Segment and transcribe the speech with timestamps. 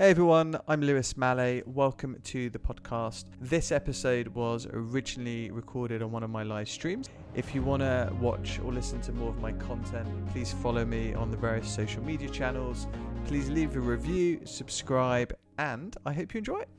[0.00, 1.62] Hey everyone, I'm Lewis Maleh.
[1.66, 3.26] Welcome to the podcast.
[3.38, 7.10] This episode was originally recorded on one of my live streams.
[7.34, 11.12] If you want to watch or listen to more of my content, please follow me
[11.12, 12.86] on the various social media channels.
[13.26, 16.70] Please leave a review, subscribe, and I hope you enjoy it.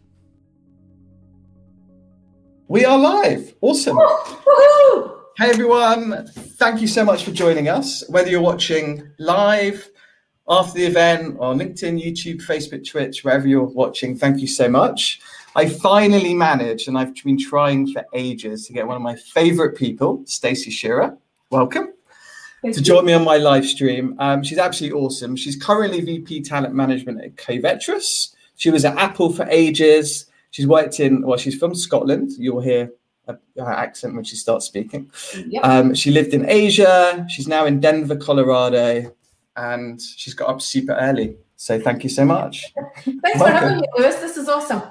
[2.68, 3.54] We are live.
[3.62, 4.00] Awesome.
[5.38, 8.04] Hey everyone, thank you so much for joining us.
[8.10, 9.90] Whether you're watching live,
[10.52, 15.22] after the event on LinkedIn, YouTube, Facebook, Twitch, wherever you're watching, thank you so much.
[15.56, 19.78] I finally managed, and I've been trying for ages to get one of my favorite
[19.78, 21.18] people, Stacey Shirra.
[21.52, 21.94] Welcome.
[22.62, 22.86] Thank to you.
[22.86, 24.16] join me on my live stream.
[24.20, 25.38] Um, she's absolutely awesome.
[25.38, 28.36] She's currently VP Talent Management at Covetrus.
[28.58, 30.26] She was at Apple for ages.
[30.52, 32.32] She's worked in, well, she's from Scotland.
[32.38, 32.92] You'll hear
[33.28, 35.10] her accent when she starts speaking.
[35.48, 35.64] Yep.
[35.64, 37.26] Um, she lived in Asia.
[37.30, 39.14] She's now in Denver, Colorado,
[39.56, 41.36] and she's got up super early.
[41.56, 42.74] So thank you so much.
[43.06, 44.16] Thanks for having me, Lewis.
[44.16, 44.82] This is awesome.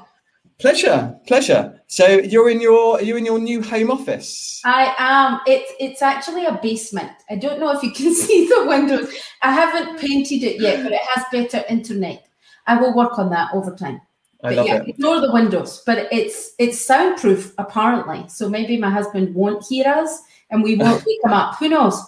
[0.59, 1.81] Pleasure, pleasure.
[1.87, 4.61] So you're in your are you in your new home office?
[4.65, 5.41] I am.
[5.47, 7.11] It's it's actually a basement.
[7.31, 9.13] I don't know if you can see the windows.
[9.43, 12.27] I haven't painted it yet, but it has better internet.
[12.67, 14.01] I will work on that over time.
[14.45, 14.89] I But love yeah, it.
[14.89, 15.83] ignore the windows.
[15.87, 18.29] But it's it's soundproof apparently.
[18.29, 21.57] So maybe my husband won't hear us and we won't wake him up.
[21.57, 22.01] Who knows?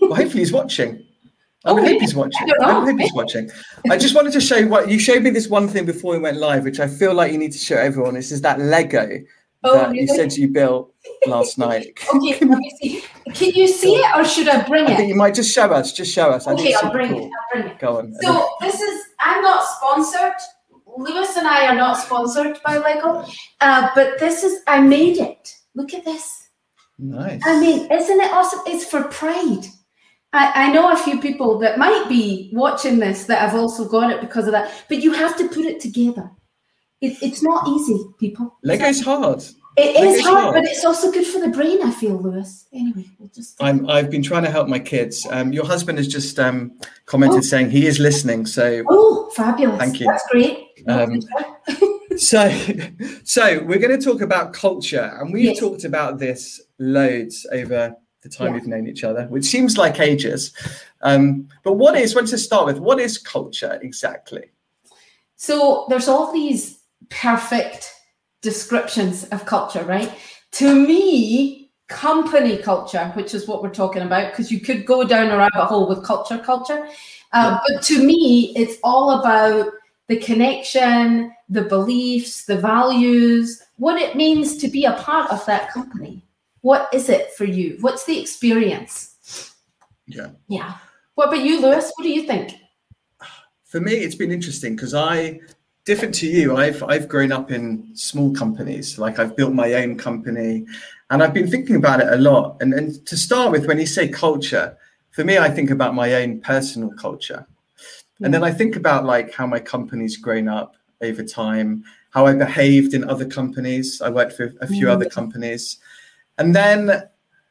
[0.00, 1.05] Well, hopefully he's watching.
[1.66, 2.48] I Oh, would hope he's watching.
[2.60, 3.50] I I would hope he's watching.
[3.90, 6.18] I just wanted to show you what you showed me this one thing before we
[6.20, 8.14] went live, which I feel like you need to show everyone.
[8.14, 9.08] This is that Lego
[9.64, 10.94] Oh, that you said you built
[11.26, 11.98] last night.
[12.14, 13.02] Okay, let me see.
[13.34, 15.08] Can you see it or should I bring I it?
[15.08, 15.92] you might just show us.
[15.92, 16.46] Just show us.
[16.46, 17.24] Okay, I'll bring cool.
[17.26, 17.30] it.
[17.32, 17.78] I'll bring it.
[17.80, 18.14] Go on.
[18.22, 20.34] So this is I'm not sponsored.
[20.98, 23.24] Lewis and I are not sponsored by Lego,
[23.60, 25.52] uh, but this is I made it.
[25.74, 26.48] Look at this.
[26.98, 27.40] nice.
[27.44, 28.60] I mean, isn't it awesome?
[28.66, 29.66] It's for pride.
[30.32, 34.10] I, I know a few people that might be watching this that have also got
[34.10, 36.30] it because of that, but you have to put it together.
[37.00, 38.56] It, it's not easy, people.
[38.62, 39.42] Lego's hard.
[39.78, 40.54] It is hard, hard.
[40.54, 41.82] but it's also good for the brain.
[41.82, 42.66] I feel, Lewis.
[42.72, 43.62] Anyway, we'll just.
[43.62, 45.26] I'm, I've been trying to help my kids.
[45.30, 46.72] Um, your husband has just um,
[47.04, 47.42] commented Oh.
[47.42, 48.46] saying he is listening.
[48.46, 49.78] So, Oh, fabulous!
[49.78, 50.06] Thank you.
[50.06, 50.58] That's great.
[50.88, 51.20] Um,
[52.16, 52.48] so,
[53.24, 55.60] so we're going to talk about culture, and we've Yes.
[55.60, 57.94] talked about this loads over
[58.28, 58.52] the time Yeah.
[58.54, 60.52] we've known each other, which seems like ages.
[61.02, 62.14] Um, but what is?
[62.14, 64.50] Let's just start with what is culture exactly?
[65.36, 66.78] So there's all these
[67.08, 67.92] perfect
[68.42, 70.12] descriptions of culture, right?
[70.52, 75.30] To me, company culture, which is what we're talking about, because you could go down
[75.30, 76.88] a rabbit hole with culture, culture.
[77.32, 79.72] Uh, But to me, it's all about
[80.08, 85.70] the connection, the beliefs, the values, what it means to be a part of that
[85.70, 86.25] company.
[86.66, 87.78] What is it for you?
[87.80, 89.54] What's the experience?
[90.08, 90.30] Yeah.
[90.48, 90.74] Yeah.
[91.14, 91.92] What about you, Lewis?
[91.94, 92.54] What do you think?
[93.66, 95.38] For me, it's been interesting because I,
[95.84, 98.98] different to you, I've I've grown up in small companies.
[98.98, 100.66] Like I've built my own company,
[101.10, 102.56] and I've been thinking about it a lot.
[102.60, 104.76] And and to start with, when you say culture,
[105.12, 107.46] for me, I think about my own personal culture,
[108.22, 112.34] and then I think about like how my company's grown up over time, how I
[112.34, 114.02] behaved in other companies.
[114.02, 114.94] I worked for a few Mm.
[114.94, 115.78] other companies,
[116.38, 117.02] and then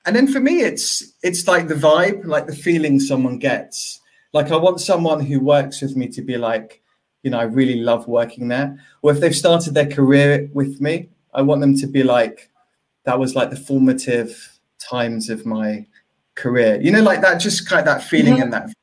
[0.05, 3.99] and then for me, it's it's like the vibe, like the feeling someone gets
[4.33, 6.81] like I want someone who works with me to be like,
[7.23, 8.77] you know, I really love working there.
[9.01, 12.49] Or if they've started their career with me, I want them to be like,
[13.05, 15.85] that was like the formative times of my
[16.35, 16.79] career.
[16.81, 18.41] You know, like that, just kind of that feeling Mhm.
[18.43, 18.67] and that.
[18.67, 18.73] vibe.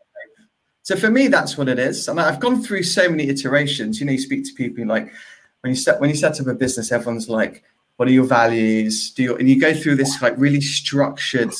[0.85, 2.09] So for me, that's what it is.
[2.09, 4.01] And I've gone through so many iterations.
[4.01, 5.13] You know, you speak to people like
[5.61, 7.63] when you set when you set up a business, everyone's like,
[8.03, 11.55] "What are your values?" Do you and you go through this like really structured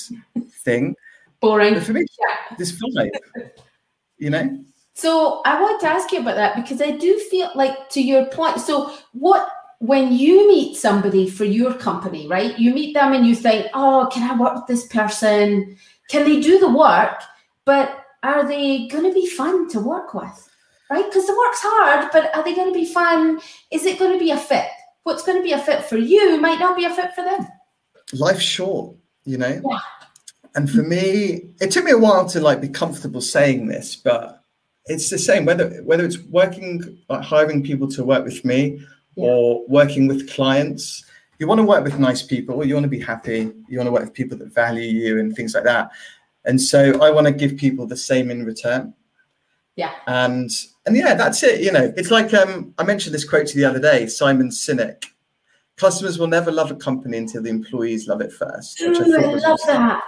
[0.65, 0.97] thing.
[1.39, 1.75] Boring.
[1.75, 2.57] But for me, Yeah.
[2.59, 3.11] this vibe,
[4.19, 4.59] you know.
[4.95, 8.25] So I want to ask you about that because I do feel like to your
[8.27, 8.59] point.
[8.61, 9.49] So what
[9.79, 12.59] when you meet somebody for your company, right?
[12.59, 15.77] You meet them and you think, "Oh, can I work with this person?
[16.09, 17.23] Can they do the work?
[17.65, 17.87] But
[18.25, 20.39] are they going to be fun to work with?"
[20.91, 21.07] Right?
[21.07, 23.41] Because the work's hard, but are they going to be fun?
[23.71, 24.67] Is it going to be a fit?
[25.05, 27.47] What's going to be a fit for you might not be a fit for them.
[28.13, 28.95] life's short,
[29.25, 29.61] you know.
[29.69, 29.79] Yeah.
[30.55, 34.45] And for me, it took me a while to like be comfortable saying this, but
[34.87, 38.81] it's the same whether whether it's working like hiring people to work with me
[39.17, 39.25] Yeah.
[39.27, 41.05] or working with clients.
[41.39, 42.65] You want to work with nice people.
[42.65, 43.51] You want to be happy.
[43.69, 45.91] You want to work with people that value you and things like that.
[46.45, 48.95] And so I want to give people the same in return.
[49.77, 49.93] Yeah.
[50.07, 50.51] And
[50.87, 51.61] and yeah, that's it.
[51.61, 54.49] You know, it's like um, I mentioned this quote to you the other day, Simon
[54.51, 55.05] Sinek.
[55.77, 58.81] Customers will never love a company until the employees love it first.
[58.81, 59.89] which Ooh, I thought love awesome.
[59.89, 60.03] that.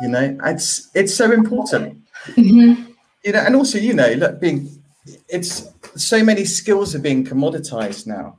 [0.00, 1.98] You know, it's it's so important.
[2.26, 2.88] Mhm.
[3.24, 4.82] You know, and also, you know, look, being
[5.28, 8.36] it's so many skills are being commoditized now.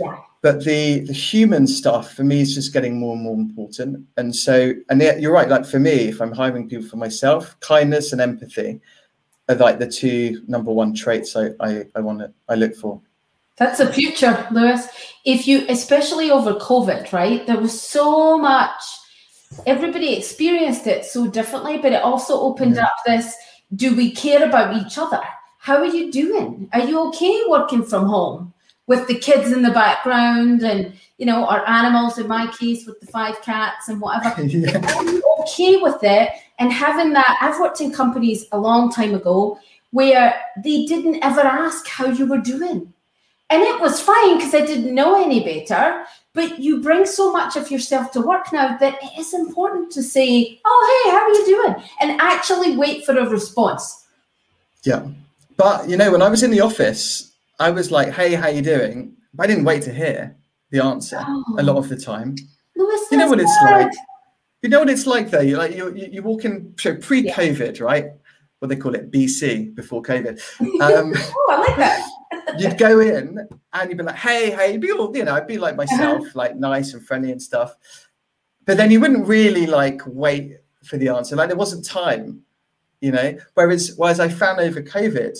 [0.00, 0.18] Yeah.
[0.42, 4.06] But the the human stuff for me is just getting more and more important.
[4.16, 5.48] And so, and yet you're right.
[5.48, 8.80] Like for me, if I'm hiring people for myself, kindness and empathy
[9.48, 13.00] are like the two number one traits I I, I want to I look for.
[13.56, 14.86] That's the future, Lewis.
[15.24, 17.46] If you, especially over COVID, right?
[17.46, 18.82] There was so much.
[19.64, 22.84] Everybody experienced it so differently, but it also opened Yeah.
[22.84, 23.34] up this:
[23.74, 25.22] Do we care about each other?
[25.58, 26.68] How are you doing?
[26.72, 28.52] Are you okay working from home
[28.86, 32.18] with the kids in the background and you know our animals?
[32.18, 34.42] In my case, with the five cats and whatever.
[34.46, 34.78] yeah.
[34.96, 39.14] are you okay with it and having that i've worked in companies a long time
[39.14, 39.58] ago
[39.90, 42.92] where they didn't ever ask how you were doing
[43.50, 47.56] and it was fine because i didn't know any better but you bring so much
[47.56, 51.30] of yourself to work now that it is important to say oh hey how are
[51.30, 54.06] you doing and actually wait for a response
[54.86, 55.02] Yeah.
[55.56, 58.52] But you know, when I was in the office, I was like, "Hey, how are
[58.52, 60.36] you doing?" But I didn't wait to hear
[60.70, 61.56] the answer oh.
[61.58, 62.36] a lot of the time.
[62.76, 63.86] Lewis, You know what it's hard.
[63.86, 63.94] like.
[64.62, 65.40] You know what it's like though.
[65.40, 68.06] You like you you, walk in so pre-COVID, right?
[68.58, 70.40] What they call it, BC, before COVID.
[70.80, 72.08] Um, oh i like that
[72.58, 75.46] you'd go in and you'd be like, "Hey, hey," you'd be all you know, I'd
[75.46, 77.76] be like myself, like nice and friendly and stuff.
[78.64, 81.36] But then you wouldn't really like wait for the answer.
[81.36, 82.42] Like there wasn't time,
[83.00, 83.38] you know.
[83.54, 85.38] Whereas whereas I found over COVID,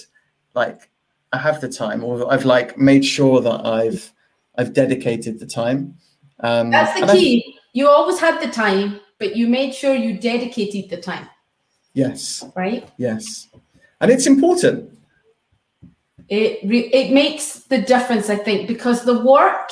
[0.55, 0.91] like
[1.33, 4.13] I have the time, or I've like made sure that I've
[4.57, 5.97] I've dedicated the time.
[6.41, 10.91] Um, that's the key you always had the time but you made sure you dedicated
[10.91, 11.29] the time
[11.95, 12.89] yes, right?
[12.99, 13.49] Yes,
[14.01, 14.91] and it's important.
[16.29, 19.71] it re- it makes the difference i think because the work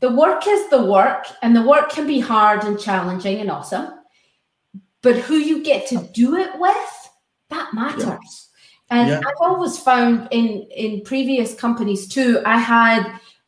[0.00, 3.88] the work is the work and the work can be hard and challenging and awesome
[5.02, 6.90] but who you get to do it with
[7.50, 8.48] that matters.
[8.90, 9.20] And Yeah.
[9.26, 10.46] i've always found in
[10.84, 13.02] in previous companies too i had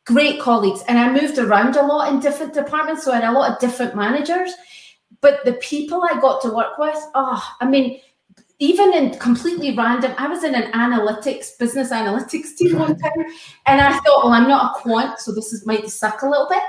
[0.04, 3.38] great colleagues and i moved around a lot in different departments so i had a
[3.38, 4.50] lot of different managers
[5.20, 8.00] but the people i got to work with oh i mean
[8.60, 13.24] even in completely random, I was in an analytics, business analytics team one time,
[13.64, 16.46] and I thought, well, I'm not a quant, so this is might suck a little
[16.48, 16.62] bit.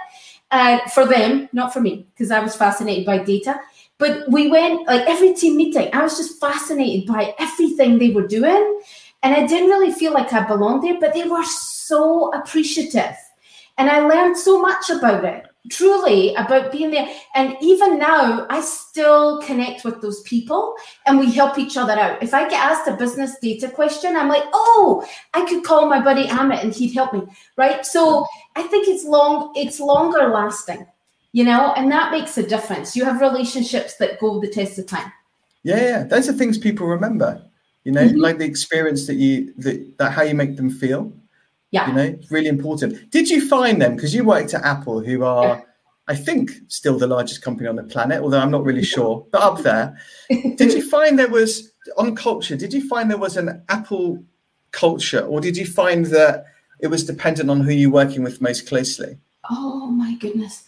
[0.52, 3.60] Uh, for them, not for me, because I was fascinated by data.
[3.98, 8.26] But we went like every team meeting, I was just fascinated by everything they were
[8.26, 8.82] doing.
[9.24, 13.16] And I didn't really feel like I belonged there, but they were so appreciative.
[13.78, 17.08] And I learned so much about it, truly about being there.
[17.36, 20.76] And even now, I still connect with those people
[21.06, 22.22] and we help each other out.
[22.24, 26.02] If I get asked a business data question, I'm like, oh, I could call my
[26.02, 27.22] buddy Amit and he'd help me.
[27.58, 27.86] Right.
[27.86, 28.26] So
[28.56, 30.88] I think it's long, it's longer lasting,
[31.32, 32.96] you know, and that makes a difference.
[32.96, 35.12] You have relationships that go the test of time.
[35.64, 37.42] Yeah, yeah, those are things people remember.
[37.84, 38.20] You know, Mhm.
[38.20, 41.12] like the experience that you that, that how you make them feel.
[41.72, 41.88] Yeah.
[41.88, 43.12] You know, it's really important.
[43.12, 45.62] Did you find them because you worked at Apple, who are, Yeah.
[46.08, 49.42] I think, still the largest company on the planet, although I'm not really sure, but
[49.42, 49.98] up there.
[50.30, 52.58] did you find there was on culture?
[52.58, 54.22] Did you find there was an Apple
[54.72, 56.46] culture, or did you find that
[56.82, 59.18] it was dependent on who you're working with most closely?
[59.50, 60.64] Oh my goodness.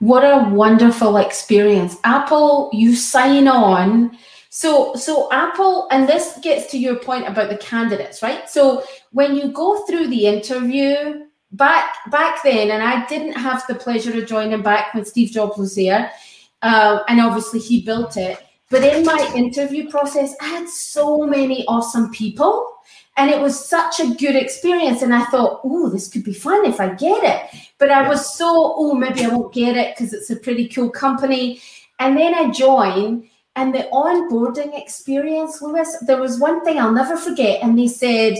[0.00, 1.96] What a wonderful experience.
[2.04, 4.16] Apple, you sign on.
[4.50, 8.48] So so Apple and this gets to your point about the candidates, right?
[8.48, 8.82] So
[9.12, 14.16] when you go through the interview back back then and I didn't have the pleasure
[14.16, 16.12] of joining back when Steve Jobs was there.
[16.60, 18.38] Uh, and obviously he built it.
[18.70, 22.78] But in my interview process, I had so many awesome people
[23.18, 25.02] and it was such a good experience.
[25.02, 27.60] And I thought, oh, this could be fun if I get it.
[27.78, 30.90] But I was so, oh, maybe I won't get it because it's a pretty cool
[30.90, 31.60] company.
[31.98, 37.16] And then I joined, and the onboarding experience, Lewis, there was one thing I'll never
[37.16, 37.60] forget.
[37.60, 38.36] And they said,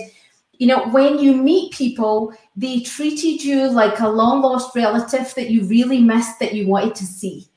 [0.58, 5.50] you know, when you meet people, they treated you like a long lost relative that
[5.50, 7.48] you really missed that you wanted to see.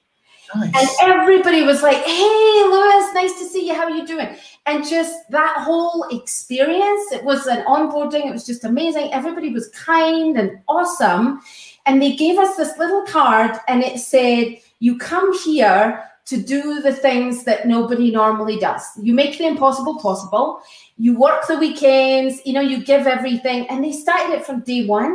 [0.55, 0.73] Nice.
[0.75, 3.73] And everybody was like, hey, Lewis, nice to see you.
[3.73, 4.35] How are you doing?
[4.65, 8.25] And just that whole experience, it was an onboarding.
[8.25, 9.13] It was just amazing.
[9.13, 11.41] Everybody was kind and awesome.
[11.85, 16.81] And they gave us this little card and it said, you come here to do
[16.81, 18.83] the things that nobody normally does.
[19.01, 20.61] You make the impossible possible.
[21.01, 23.67] You work the weekends, you know, you give everything.
[23.69, 25.13] And they started it from day one.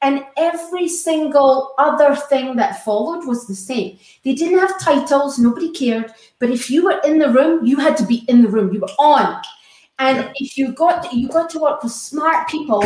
[0.00, 3.98] And every single other thing that followed was the same.
[4.24, 6.12] They didn't have titles, nobody cared.
[6.40, 8.72] But if you were in the room, you had to be in the room.
[8.72, 9.40] You were on.
[10.00, 10.32] And Yeah.
[10.36, 12.82] if you got you got to work with smart people,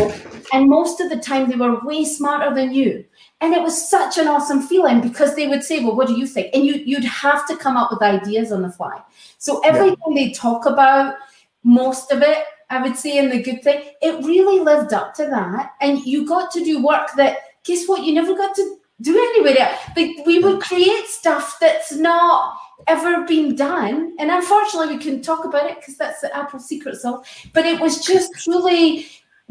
[0.52, 3.04] and most of the time they were way smarter than you.
[3.42, 6.26] And it was such an awesome feeling because they would say, Well, what do you
[6.26, 6.54] think?
[6.54, 8.97] And you you'd have to come up with ideas on the fly.
[9.38, 11.16] So everything they talk about,
[11.64, 15.26] most of it, I would say, in the good thing, it really lived up to
[15.26, 15.73] that.
[15.81, 19.59] And you got to do work that, guess what, you never got to do anywhere
[19.59, 19.78] else.
[19.97, 20.62] Like we would mm.
[20.62, 24.14] create stuff that's not ever been done.
[24.19, 27.26] And unfortunately, we couldn't talk about it because that's the Apple secret sauce.
[27.52, 29.07] But it was just truly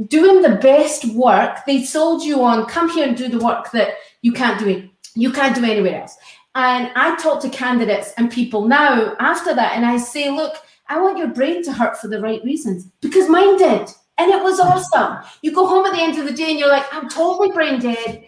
[0.07, 1.59] doing the best work.
[1.65, 4.89] They sold you on come here and do the work that you can't do it.
[5.15, 6.17] You can't do anywhere else.
[6.55, 10.55] And I talk to candidates and people now after that, and I say, look,
[10.91, 13.87] I want your brain to hurt for the right reasons because mine did.
[14.17, 15.25] And it was awesome.
[15.41, 17.79] You go home at the end of the day and you're like, I'm totally brain
[17.79, 18.25] dead,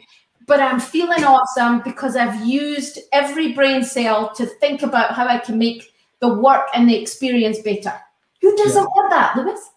[0.48, 5.40] but I'm feeling awesome because I've used every brain cell to think about how I
[5.40, 7.94] can make the work and the experience better.
[8.42, 8.88] Who doesn't yeah.
[8.96, 9.70] want that, Lewis?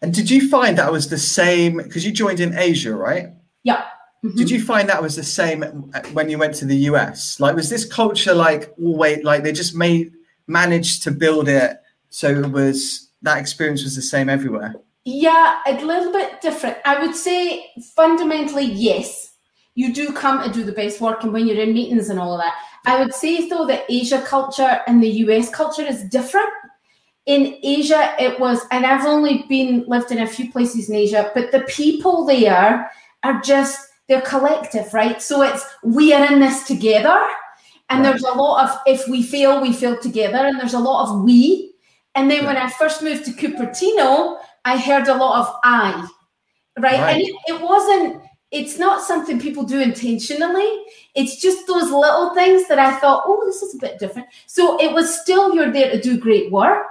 [0.00, 1.78] And did you find that was the same?
[1.78, 3.30] Because you joined in Asia, right?
[3.64, 3.82] Yeah.
[4.24, 4.36] Mm-hmm.
[4.36, 5.62] Did you find that was the same
[6.12, 7.40] when you went to the US?
[7.40, 10.12] Like, was this culture like always like they just made
[10.46, 11.80] managed to build it
[12.16, 14.74] so it was that experience was the same everywhere?
[15.04, 16.78] Yeah, a little bit different.
[16.86, 19.34] I would say fundamentally yes.
[19.74, 22.32] You do come and do the best work, and when you're in meetings and all
[22.32, 22.54] of that.
[22.86, 26.48] I would say though that Asia culture and the US culture is different
[27.26, 31.30] in Asia, it was, and I've only been lived in a few places in Asia,
[31.34, 32.90] but the people there
[33.24, 35.20] are just they're collective, right?
[35.20, 37.20] So it's we are in this together,
[37.90, 38.08] and right.
[38.08, 41.22] there's a lot of if we fail, we fail together, and there's a lot of
[41.22, 41.74] we.
[42.16, 42.46] And then yeah.
[42.48, 46.08] when I first moved to Cupertino, I heard a lot of I,
[46.78, 47.00] right?
[47.00, 47.16] right.
[47.16, 48.22] And it, it wasn't.
[48.52, 50.84] It's not something people do intentionally.
[51.14, 54.28] It's just those little things that I thought, oh, this is a bit different.
[54.46, 56.86] So it was still you're there to do great work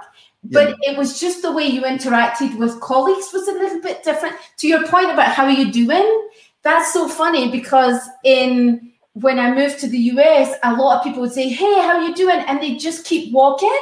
[0.50, 0.92] but yeah.
[0.92, 4.36] it was just the way you interacted with colleagues was a little bit different.
[4.58, 6.28] To your point about how are you doing,
[6.62, 11.22] that's so funny because in when I moved to the US, a lot of people
[11.22, 13.80] would say, "Hey, how are you doing?" and they just keep walking.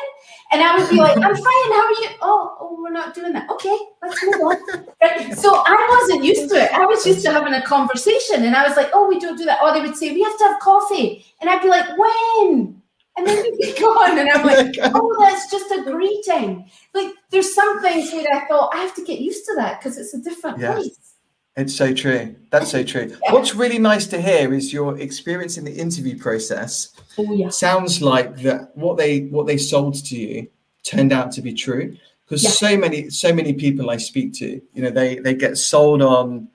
[0.54, 1.72] And I would be like, I'm fine.
[1.72, 2.08] How are you?
[2.22, 3.50] Oh, oh, we're not doing that.
[3.50, 4.86] Okay, let's move on.
[5.02, 5.36] Right?
[5.36, 6.72] So I wasn't used to it.
[6.72, 9.44] I was used to having a conversation, and I was like, oh, we don't do
[9.46, 9.60] that.
[9.60, 12.80] Or they would say, we have to have coffee, and I'd be like, when?
[13.16, 16.70] And then you get gone, and I'm oh like, oh, that's just a greeting.
[16.94, 19.98] Like, there's some things where I thought I have to get used to that because
[19.98, 20.74] it's a different yeah.
[20.74, 21.13] place.
[21.56, 22.34] It's so true.
[22.50, 23.16] That's so true.
[23.24, 23.32] yeah.
[23.32, 26.88] What's really nice to hear is your experience in the interview process.
[27.16, 27.48] Oh, yeah.
[27.50, 30.48] Sounds like that what they what they sold to you
[30.82, 31.96] turned out to be true.
[32.24, 32.50] Because yeah.
[32.50, 36.48] so many so many people I speak to, you know, they they get sold on,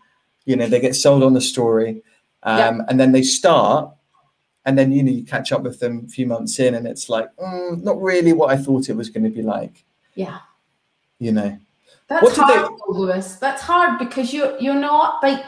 [0.45, 2.03] you know, they get sold on the story,
[2.43, 3.91] um, and then they start
[4.65, 7.09] and then you know you catch up with them a few months in and it's
[7.09, 9.83] like mm, not really what i thought it was going to be like
[10.15, 10.39] yeah
[11.17, 11.57] you know
[12.09, 12.75] that's hard they...
[12.87, 13.35] lewis.
[13.35, 15.43] That's hard because you're you're not like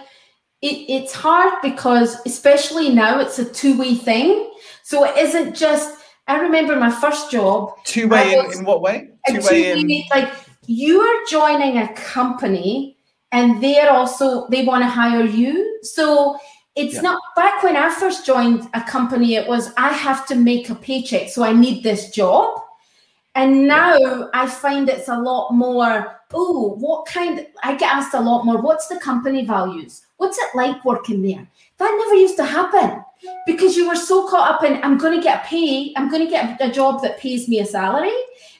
[0.61, 4.51] it, it's hard because especially now it's a two-way thing.
[4.83, 7.73] So it isn't just i remember my first job.
[7.83, 9.09] Two-way in, in what way?
[9.27, 10.03] two-way, in...
[10.11, 10.31] like
[10.67, 12.97] you're joining a company
[13.31, 15.79] and they're also they want to hire you.
[15.81, 16.37] So
[16.75, 17.01] it's yeah.
[17.01, 20.75] not back when I first joined a company, it was I have to make a
[20.75, 22.59] paycheck, so I need this job.
[23.33, 24.29] And now.
[24.33, 28.61] I find it's a lot more, oh, what kind I get asked a lot more,
[28.61, 30.05] what's the company values?
[30.17, 31.47] What's it like working there?
[31.77, 33.03] That never used to happen
[33.45, 36.61] because you were so caught up in I'm gonna get a pay, I'm gonna get
[36.61, 38.15] a job that pays me a salary.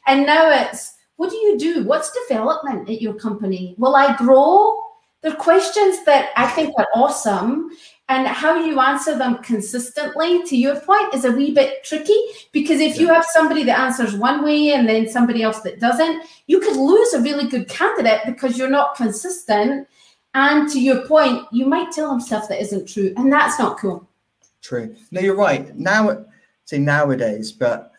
[0.07, 1.83] And now it's what do you do?
[1.83, 3.75] What's development at your company?
[3.77, 4.81] Will I grow?
[5.21, 7.69] They're questions that I think are awesome
[8.11, 12.19] and how you answer them consistently to your point is a wee bit tricky
[12.51, 16.21] because if you have somebody that answers one way and then somebody else that doesn't
[16.47, 19.87] you could lose a really good candidate because you're not consistent.
[20.33, 23.79] And to your point you might tell them stuff that isn't true and that's not
[23.79, 24.05] cool.
[24.61, 24.93] True.
[25.11, 25.73] No you're right.
[25.77, 26.25] Now
[26.65, 27.93] say nowadays but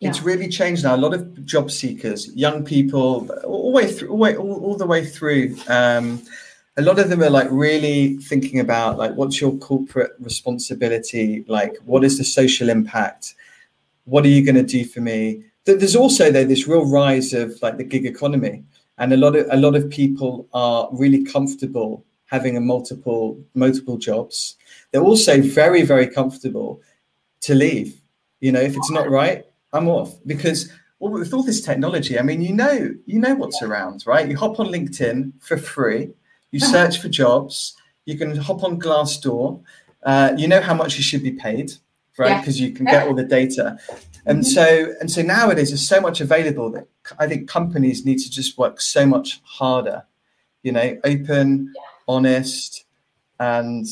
[0.00, 0.08] yeah.
[0.08, 0.94] it's really changed now.
[0.94, 4.86] A lot of job seekers young people all the way through all, all, all the
[4.86, 6.22] way through um,
[6.76, 11.44] a lot of them are like really thinking about like what's your corporate responsibility?
[11.48, 13.34] Like what is the social impact?
[14.04, 15.44] What are you going to do for me?
[15.64, 18.64] There's also though this real rise of like the gig economy
[18.98, 23.98] and a lot of a lot of people are really comfortable having a multiple multiple
[23.98, 24.56] jobs.
[24.90, 26.80] They're also very very comfortable
[27.42, 28.00] to leave
[28.40, 30.14] you know if it's not right i'm off.
[30.26, 34.28] Because with all this technology i mean you know you know what's around right?
[34.28, 36.10] You hop on linkedin for free
[36.50, 37.76] you search for jobs.
[38.04, 39.62] You can hop on Glassdoor.
[40.02, 41.72] Uh, you know how much you should be paid,
[42.18, 42.40] right?
[42.40, 42.68] Because yeah.
[42.68, 43.78] you can get all the data.
[44.26, 44.50] And mm-hmm.
[44.50, 46.86] so and so nowadays there's so much available that
[47.18, 50.04] I think companies need to just work so much harder.
[50.62, 51.82] You know, open, yeah.
[52.06, 52.84] honest,
[53.38, 53.86] and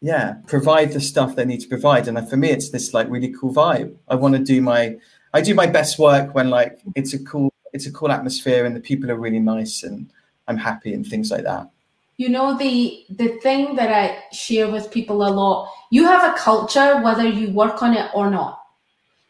[0.00, 2.08] yeah, provide the stuff they need to provide.
[2.08, 3.94] And for me, it's this like really cool vibe.
[4.08, 4.96] I want to do my
[5.32, 8.76] I do my best work when like it's a cool it's a cool atmosphere and
[8.76, 10.10] the people are really nice and
[10.46, 11.70] I'm happy and things like that.
[12.16, 15.72] You know the the thing that I share with people a lot.
[15.90, 18.60] You have a culture whether you work on it or not.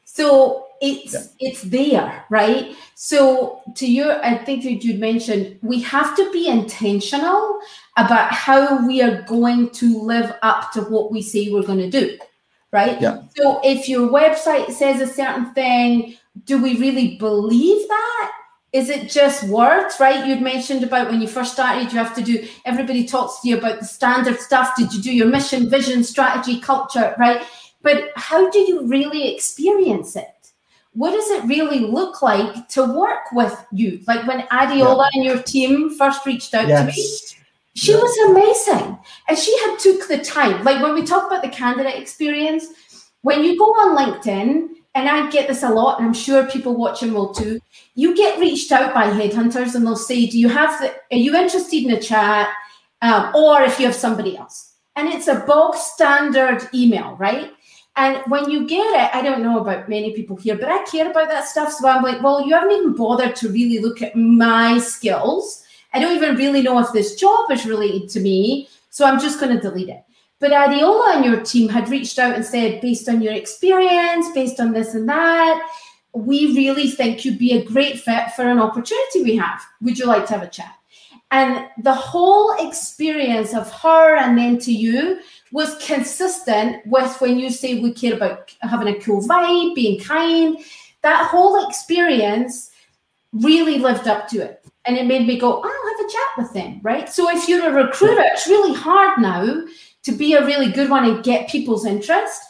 [0.05, 1.21] So it's yeah.
[1.41, 2.77] it's there, right?
[2.95, 7.59] So to you, I think that you mentioned we have to be intentional
[7.97, 11.91] about how we are going to live up to what we say we're going to
[11.91, 12.19] do,
[12.71, 13.01] right?
[13.01, 13.23] Yeah.
[13.37, 18.33] So if your website says a certain thing, do we really believe that?
[18.75, 20.27] Is it just words, right?
[20.27, 23.57] You'd mentioned about when you first started, you have to do, everybody talks to you
[23.57, 24.75] about the standard stuff.
[24.77, 27.47] Did you do your mission, vision, strategy, culture, right?
[27.83, 30.51] But how do you really experience it?
[30.93, 34.01] What does it really look like to work with you?
[34.09, 35.21] Like when Adiola yeah.
[35.21, 36.81] and your team first reached out yes.
[36.81, 37.09] to me,
[37.75, 38.03] she yes.
[38.03, 38.99] was amazing.
[39.29, 40.65] And she had took the time.
[40.65, 42.67] Like when we talk about the candidate experience,
[43.23, 46.75] when you go on LinkedIn, and I get this a lot, and I'm sure people
[46.75, 47.61] watching will too.
[47.95, 50.95] You get reached out by headhunters, and they'll say, "Do you have the?
[51.13, 52.49] Are you interested in a chat?"
[53.03, 57.53] Um, or if you have somebody else, and it's a bog standard email, right?
[57.97, 61.11] And when you get it, I don't know about many people here, but I care
[61.11, 61.73] about that stuff.
[61.73, 65.63] So I'm like, well, you haven't even bothered to really look at my skills.
[65.93, 68.69] I don't even really know if this job is related to me.
[68.91, 70.03] So I'm just going to delete it.
[70.45, 74.61] But Adiola and your team had reached out and said, based on your experience, based
[74.61, 75.71] on this and that,
[76.13, 79.63] we really think you'd be a great fit for an opportunity we have.
[79.81, 80.75] Would you like to have a chat?
[81.31, 85.19] And the whole experience of her and then to you
[85.51, 90.59] was consistent with when you say we care about having a cool vibe, being kind.
[91.01, 92.71] That whole experience
[93.33, 94.63] really lived up to it.
[94.85, 97.09] And it made me go, I'll have a chat with them, right?
[97.09, 99.65] So if you're a recruiter, it's really hard now
[100.05, 102.43] to be a really good one and get people's interest.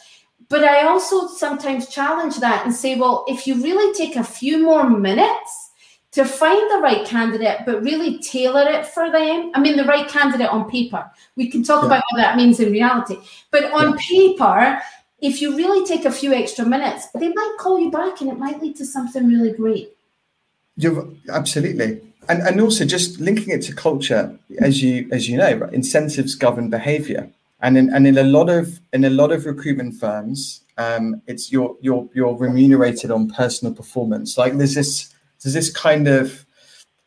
[0.49, 4.63] But I also sometimes challenge that and say, well, if you really take a few
[4.63, 5.71] more minutes
[6.13, 9.51] to find the right candidate, but really tailor it for them.
[9.55, 11.11] I mean, the right candidate on paper.
[11.35, 11.87] We can talk yeah.
[11.87, 13.17] about what that means in reality.
[13.51, 14.05] But on yeah.
[14.09, 14.83] paper,
[15.21, 18.39] if you really take a few extra minutes, they might call you back and it
[18.39, 19.97] might lead to something really great.
[20.77, 22.01] You're absolutely.
[22.29, 26.37] And, and also just linking it to culture, as you as you know, right, incentives
[26.37, 27.29] govern behavior
[27.65, 31.51] and in, and in a lot of in a lot of recruitment firms, um, it's
[31.51, 34.37] you're you're you're remunerated on personal performance.
[34.37, 36.45] Like there's this there's this kind of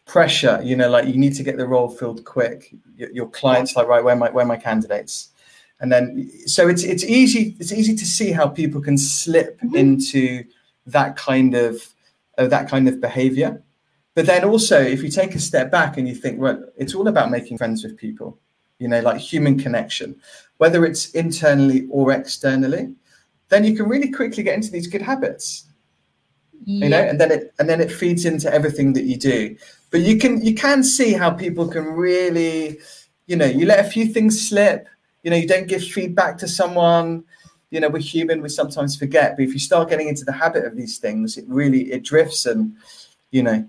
[0.06, 2.74] pressure, you know, like you need to get the role filled quick.
[2.96, 5.30] Your, your clients like right, where my where my candidates,
[5.80, 9.76] and then so it's it's easy it's easy to see how people can slip mm-hmm.
[9.76, 10.43] into
[10.88, 11.88] that kind of
[12.39, 13.62] uh, that kind of behavior.
[14.15, 17.08] But then also, if you take a step back and you think, well, it's all
[17.08, 18.39] about making friends with people
[18.80, 20.15] you know, like human connection,
[20.58, 22.93] whether it's internally or externally,
[23.50, 25.65] then you can really quickly get into these good habits.
[26.65, 26.84] Yeah.
[26.84, 29.56] You know, and then it and then it feeds into everything that you do.
[29.89, 32.80] But you can you can see how people can really,
[33.28, 34.88] you know, you let a few things slip,
[35.24, 37.24] you know, you don't give feedback to someone,
[37.70, 39.38] you know, we're human, we sometimes forget.
[39.38, 42.46] But if you start getting into the habit of these things, it really it drifts
[42.46, 42.76] and
[43.32, 43.65] you know.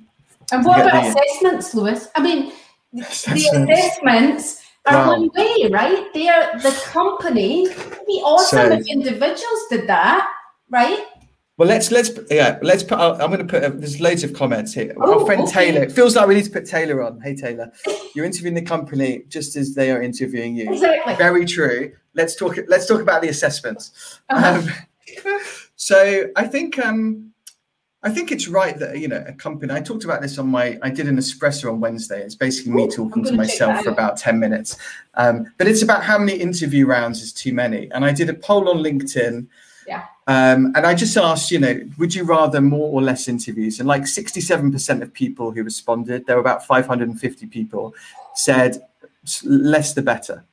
[0.50, 2.08] And what about the, assessments, Lewis?
[2.16, 2.52] I mean,
[2.98, 3.52] assessments.
[3.52, 5.08] the assessments are wow.
[5.08, 6.12] one way, right?
[6.14, 7.66] They are the company.
[7.66, 10.30] It'd be awesome so, if individuals did that,
[10.70, 11.04] right?
[11.58, 13.00] Well, let's let's yeah let's put.
[13.00, 13.64] I'm going to put.
[13.64, 14.94] A, there's loads of comments here.
[14.96, 15.72] Oh, Our friend okay.
[15.72, 15.82] Taylor.
[15.82, 17.20] It feels like we need to put Taylor on.
[17.20, 17.72] Hey Taylor,
[18.14, 20.72] you're interviewing the company just as they are interviewing you.
[20.72, 21.16] Exactly.
[21.16, 21.92] Very true.
[22.14, 22.56] Let's talk.
[22.68, 24.20] Let's talk about the assessments.
[24.30, 24.62] Uh-huh.
[25.26, 25.40] Um,
[25.76, 27.27] so I think um,
[28.08, 29.70] I think it's right that you know a company.
[29.74, 30.78] I talked about this on my.
[30.80, 32.22] I did an espresso on Wednesday.
[32.22, 34.78] It's basically me talking to myself for about ten minutes,
[35.14, 37.90] um, but it's about how many interview rounds is too many.
[37.92, 39.46] And I did a poll on LinkedIn.
[39.86, 40.04] Yeah.
[40.26, 43.78] Um, and I just asked, you know, would you rather more or less interviews?
[43.78, 47.46] And like sixty-seven percent of people who responded, there were about five hundred and fifty
[47.46, 47.94] people,
[48.34, 48.80] said
[49.44, 50.44] less the better.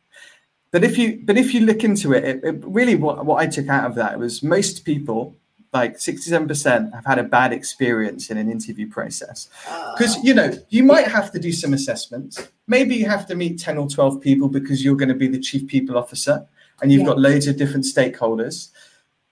[0.72, 3.48] But if you but if you look into it, it, it really what what I
[3.48, 5.36] took out of that was most people
[5.76, 9.50] like 67% have had a bad experience in an interview process.
[9.94, 12.34] Because you know you might have to do some assessments.
[12.68, 15.44] Maybe you have to meet 10 or 12 people because you're going to be the
[15.50, 16.48] chief people officer
[16.82, 17.08] and you've yeah.
[17.08, 18.70] got loads of different stakeholders.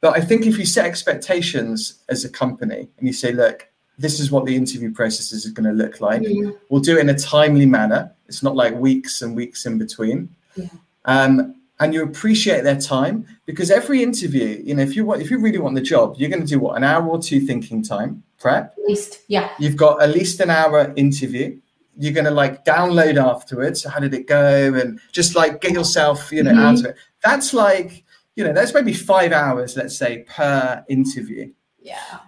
[0.01, 1.77] But i think if you set expectations
[2.09, 3.57] as a company and you say look
[3.97, 6.21] this is what the interview process is going to look like.
[6.23, 6.51] Yeah.
[6.69, 8.11] we'll do it in a timely manner.
[8.27, 10.19] It's not like weeks and weeks in between.
[10.55, 10.65] Yeah.
[11.05, 15.29] um, and you appreciate their time because every interview, you know, if you want, if
[15.29, 17.83] you really want the job, you're going to do what an hour or two thinking
[17.83, 18.73] time prep.
[18.77, 19.49] At least, yeah.
[19.59, 21.59] You've got at least an hour interview.
[21.97, 23.83] You're going to like download afterwards.
[23.83, 24.73] How did it go?
[24.73, 26.59] And just like get yourself, you know, mm-hmm.
[26.59, 26.95] out of it.
[27.21, 28.05] That's like,
[28.37, 31.51] you know, that's maybe five hours, let's say, per interview.
[31.81, 32.19] Yeah.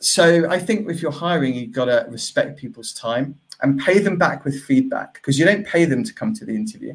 [0.00, 4.18] so I think if you're hiring, you've got to respect people's time and pay them
[4.18, 6.94] back with feedback because you don't pay them to come to the interview,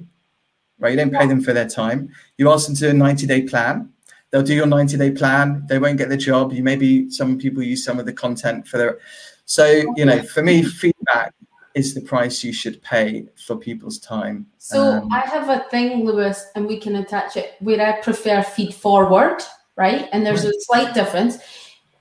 [0.85, 0.91] right?
[0.91, 2.09] You don't pay them for their time.
[2.37, 3.89] You ask them to do a 90 day plan.
[4.29, 5.65] They'll do your 90 day plan.
[5.67, 6.53] They won't get the job.
[6.53, 8.99] You maybe some people use some of the content for their.
[9.45, 11.33] So, you know, for me, feedback
[11.73, 14.45] is the price you should pay for people's time.
[14.59, 18.43] So um, I have a thing, Lewis, and we can attach it where I prefer
[18.43, 19.41] feed forward,
[19.75, 20.07] right?
[20.11, 21.37] And there's a slight difference.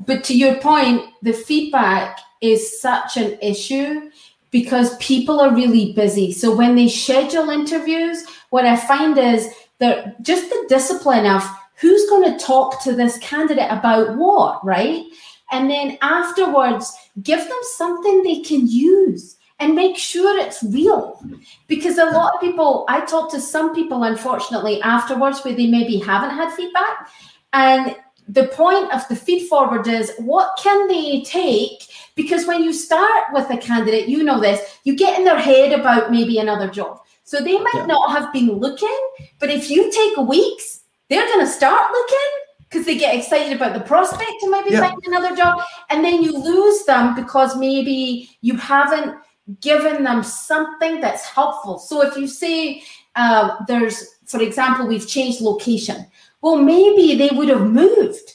[0.07, 4.11] But to your point, the feedback is such an issue
[4.51, 6.31] because people are really busy.
[6.31, 11.43] So when they schedule interviews, what I find is that just the discipline of
[11.75, 15.03] who's going to talk to this candidate about what, right?
[15.51, 21.21] And then afterwards, give them something they can use and make sure it's real.
[21.67, 25.99] Because a lot of people, I talk to some people, unfortunately, afterwards where they maybe
[25.99, 27.09] haven't had feedback.
[27.55, 27.97] And
[28.29, 31.89] the point of the feed forward is what can they take?
[32.15, 35.73] Because when you start with a candidate, you know this, you get in their head
[35.73, 37.01] about maybe another job.
[37.25, 37.87] So they might yeah.
[37.87, 38.97] not have been looking,
[39.41, 43.75] but if you take weeks, they're going to start looking because they get excited about
[43.75, 44.81] the prospect to maybe yeah.
[44.81, 45.61] find another job.
[45.91, 49.17] And then you lose them because maybe you haven't
[49.61, 51.79] given them something that's helpful.
[51.79, 52.83] So if you say
[53.17, 56.07] uh, there's, for example, we've changed location
[56.45, 58.35] well, maybe they would have moved,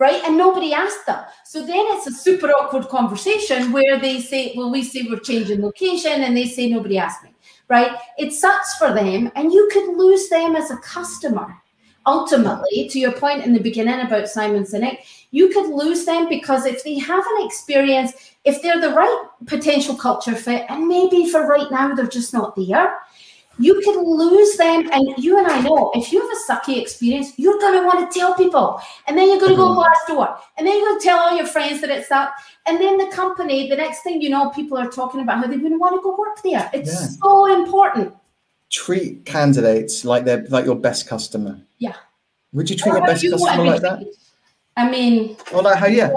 [0.00, 0.20] right?
[0.24, 1.24] And nobody asked them.
[1.44, 5.62] So then it's a super awkward conversation where they say, well, we say we're changing
[5.62, 7.32] location, and they say nobody asked me,
[7.68, 7.96] right?
[8.18, 11.56] It sucks for them, and you could lose them as a customer.
[12.06, 14.98] Ultimately, to your point in the beginning about Simon Sinek,
[15.30, 18.12] you could lose them because if they have an experience,
[18.44, 22.54] if they're the right potential culture fit, and maybe for right now they're just not
[22.56, 22.98] there,
[23.58, 24.88] you can lose them.
[24.92, 28.10] And you and I know if you have a sucky experience, you're going to want
[28.10, 28.80] to tell people.
[29.06, 30.12] And then you're going to go mm-hmm.
[30.12, 32.32] door, And then you're going to tell all your friends that it's that.
[32.66, 35.56] And then the company, the next thing you know, people are talking about how they
[35.56, 36.70] wouldn't want to go work there.
[36.72, 37.08] It's yeah.
[37.22, 38.14] so important.
[38.70, 41.60] Treat candidates like they're like your best customer.
[41.78, 41.94] Yeah.
[42.52, 44.04] Would you treat your best you customer like that?
[44.76, 46.12] I mean, well, like how, yeah.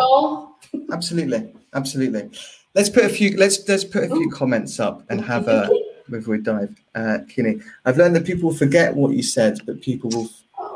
[0.92, 1.54] absolutely.
[1.74, 2.32] Absolutely.
[2.74, 5.70] Let's put a few, let's, let's put a few comments up and have a,
[6.10, 7.60] before we dive, uh, Kinney.
[7.86, 10.30] I've learned that people forget what you said, but people will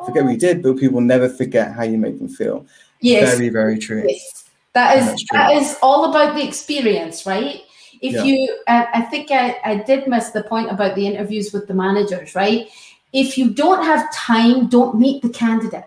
[0.05, 2.65] forget what you did, but people will never forget how you make them feel.
[3.01, 3.35] Yes.
[3.35, 4.05] Very, very true.
[4.07, 4.45] Yes.
[4.73, 7.61] That is that is all about the experience, right?
[8.01, 8.23] If yeah.
[8.23, 11.73] you, uh, I think I, I did miss the point about the interviews with the
[11.73, 12.69] managers, right?
[13.13, 15.83] If you don't have time, don't meet the candidate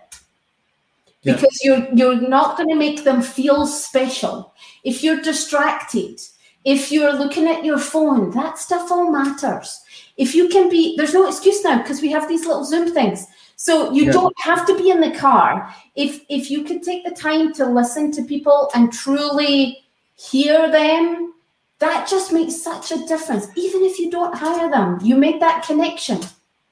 [1.23, 1.33] yeah.
[1.33, 4.53] because you're you're not going to make them feel special.
[4.83, 6.21] If you're distracted,
[6.65, 9.81] if you're looking at your phone, that stuff all matters.
[10.17, 13.27] If you can be, there's no excuse now because we have these little Zoom things.
[13.55, 14.11] So you yeah.
[14.11, 15.73] don't have to be in the car.
[15.95, 19.85] If if you could take the time to listen to people and truly
[20.17, 21.33] hear them,
[21.79, 23.47] that just makes such a difference.
[23.55, 26.19] Even if you don't hire them, you make that connection.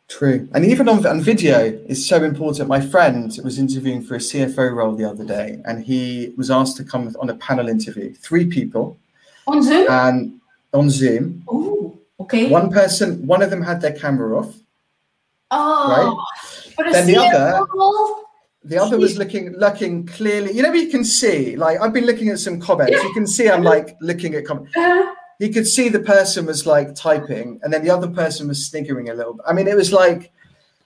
[0.09, 0.47] True.
[0.53, 2.67] And even on, on video is so important.
[2.67, 6.77] My friend was interviewing for a CFO role the other day and he was asked
[6.77, 8.13] to come on a panel interview.
[8.13, 8.99] Three people
[9.47, 9.87] on Zoom?
[9.89, 10.41] And
[10.73, 11.43] on Zoom.
[11.47, 12.49] Oh, okay.
[12.49, 14.55] One person, one of them had their camera off.
[15.51, 16.23] Oh,
[16.77, 16.91] right?
[16.91, 17.65] then the other,
[18.63, 20.51] the other was looking, looking clearly.
[20.53, 21.55] You know, you can see.
[21.55, 23.03] Like I've been looking at some comments.
[23.03, 24.75] You can see I'm like looking at comments.
[24.75, 25.13] Uh-huh.
[25.39, 29.09] He could see the person was like typing, and then the other person was sniggering
[29.09, 29.45] a little bit.
[29.47, 30.31] I mean, it was like,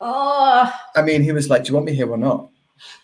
[0.02, 0.74] oh.
[0.96, 2.50] I mean, he was like, "Do you want me here or not?"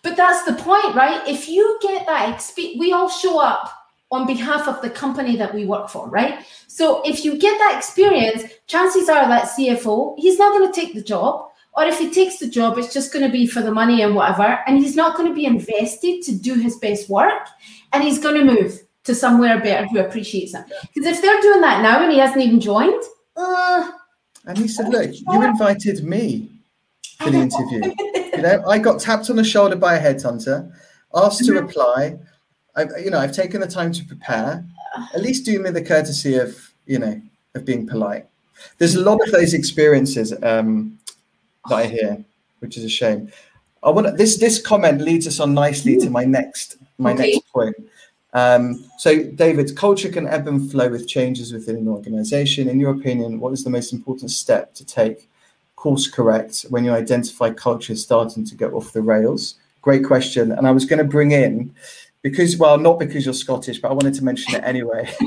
[0.02, 1.26] But that's the point, right?
[1.28, 3.70] If you get that experience, we all show up
[4.10, 6.44] on behalf of the company that we work for, right?
[6.68, 10.94] So if you get that experience, chances are that CFO, he's not going to take
[10.94, 11.50] the job.
[11.76, 14.14] Or if he takes the job, it's just going to be for the money and
[14.14, 14.60] whatever.
[14.66, 17.48] And he's not going to be invested to do his best work.
[17.92, 20.64] And he's going to move to somewhere better who appreciates him.
[20.94, 23.02] Because if they're doing that now and he hasn't even joined,
[23.36, 23.90] uh,
[24.46, 26.50] and he said, Look, you invited me
[27.18, 27.92] for the interview.
[28.34, 30.70] you know, I got tapped on the shoulder by a headhunter,
[31.14, 31.66] asked to mm-hmm.
[32.76, 34.64] I've you know I've taken the time to prepare.
[35.14, 37.20] At least do me the courtesy of you know
[37.54, 38.26] of being polite.
[38.78, 40.98] There's a lot of those experiences um,
[41.68, 42.24] that I hear,
[42.60, 43.30] which is a shame.
[43.82, 47.32] I want this this comment leads us on nicely to my next my okay.
[47.32, 47.76] next point.
[48.34, 52.68] Um, so, David, culture can ebb and flow with changes within an organization.
[52.68, 55.28] In your opinion, what is the most important step to take,
[55.76, 59.54] course correct, when you identify culture starting to go off the rails?
[59.82, 60.50] Great question.
[60.50, 61.72] And I was going to bring in
[62.24, 65.08] because, well, not because you're Scottish, but I wanted to mention it anyway.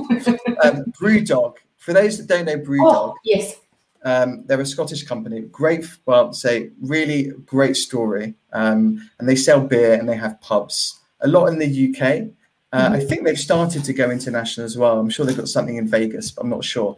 [0.63, 1.55] um, Brewdog.
[1.77, 3.55] For those that don't know Brewdog, oh, yes,
[4.03, 5.41] um, they're a Scottish company.
[5.41, 8.33] Great, well, say really great story.
[8.51, 10.99] Um, and they sell beer and they have pubs.
[11.21, 12.01] A lot in the UK.
[12.73, 12.93] Uh, Mm-hmm.
[12.95, 14.99] I think they've started to go international as well.
[14.99, 16.97] I'm sure they've got something in Vegas, but I'm not sure.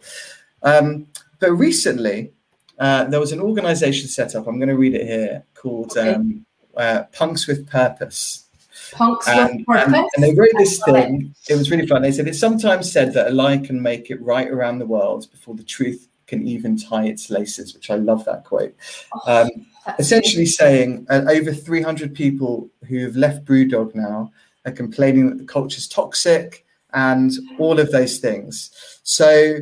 [0.64, 1.06] Um,
[1.40, 2.34] but recently,
[2.80, 4.48] uh, there was an organization set up.
[4.48, 6.16] I'm going to read it here called Okay.
[6.16, 8.49] um, uh, Punks with Purpose.
[8.92, 11.34] Punks And, with and, and they wrote this thing.
[11.50, 12.02] It was really fun.
[12.02, 15.30] They said it's sometimes said that a lie can make it right around the world
[15.32, 18.76] before the truth can even tie its laces, which I love that quote.
[19.14, 19.66] Oh, Um,
[19.98, 24.32] essentially saying uh, over 300 people who've left Brewdog now
[24.66, 28.72] are complaining that the culture's toxic and all of those things.
[29.04, 29.58] So,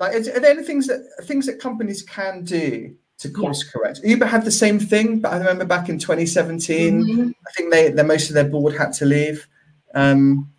[0.00, 4.00] like, are there any things that things that companies can do to course correct?
[4.04, 7.34] Uber had the same thing, but I remember back in 2017, Mhm.
[7.46, 9.46] I think they, they most of their board had to leave.
[9.94, 10.50] Um,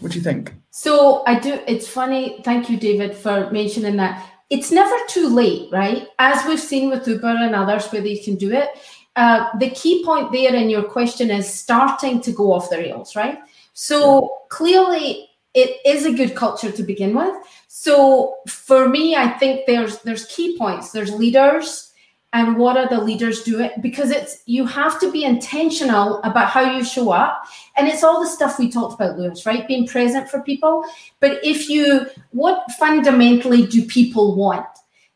[0.00, 0.54] what do you think?
[0.70, 1.60] So I do.
[1.66, 2.40] It's funny.
[2.44, 4.26] Thank you, David, for mentioning that.
[4.48, 6.08] It's never too late, right?
[6.18, 8.70] As we've seen with Uber and others, where they can do it.
[9.16, 13.14] Uh, the key point there in your question is starting to go off the rails,
[13.16, 13.38] right?
[13.74, 17.34] So clearly, it is a good culture to begin with.
[17.72, 20.90] So for me, I think there's there's key points.
[20.90, 21.92] There's leaders,
[22.32, 23.70] and what are the leaders doing?
[23.80, 27.44] Because it's you have to be intentional about how you show up,
[27.76, 29.68] and it's all the stuff we talked about, Lewis, right?
[29.68, 30.84] Being present for people.
[31.20, 34.66] But if you, what fundamentally do people want?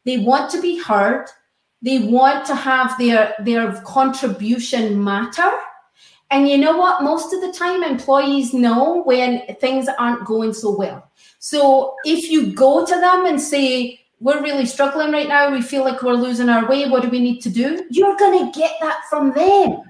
[0.05, 1.27] They want to be heard.
[1.83, 5.51] They want to have their their contribution matter.
[6.31, 7.03] And you know what?
[7.03, 11.11] Most of the time, employees know when things aren't going so well.
[11.45, 15.85] So if you go to them and say, we're really struggling right now, we feel
[15.85, 17.85] like we're losing our way, what do we need to do?
[17.91, 19.83] You're going to get that from them.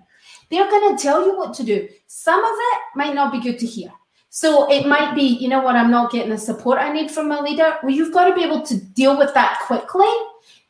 [0.50, 1.88] They're going to tell you what to do.
[2.08, 3.92] Some of it might not be good to hear.
[4.30, 7.28] So it might be, you know what, I'm not getting the support I need from
[7.28, 7.76] my leader.
[7.84, 10.12] Well, you've got to be able to deal with that quickly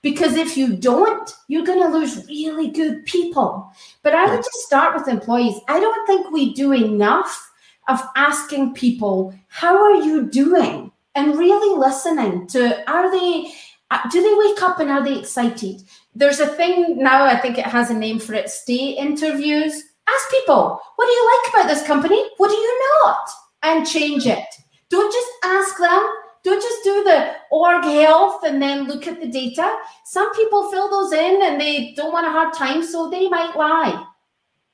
[0.03, 3.73] because if you don't, you're going to lose really good people.
[4.03, 5.59] But I would just start with employees.
[5.66, 7.53] I don't think we do enough
[7.88, 10.90] of asking people, how are you doing?
[11.14, 13.53] And really listening to, are they,
[13.90, 15.83] uh, do they wake up and are they excited?
[16.14, 19.83] There's a thing now, I think it has a name for it, stay interviews.
[20.07, 22.23] Ask people, what do you like about this company?
[22.37, 23.29] What do you not?
[23.62, 24.44] And change it.
[24.90, 26.07] Don't just ask them.
[26.42, 29.77] Don't just do the org health and then look at the data.
[30.05, 33.57] Some people fill those in and they don't want a hard time, so they might
[33.57, 34.05] lie.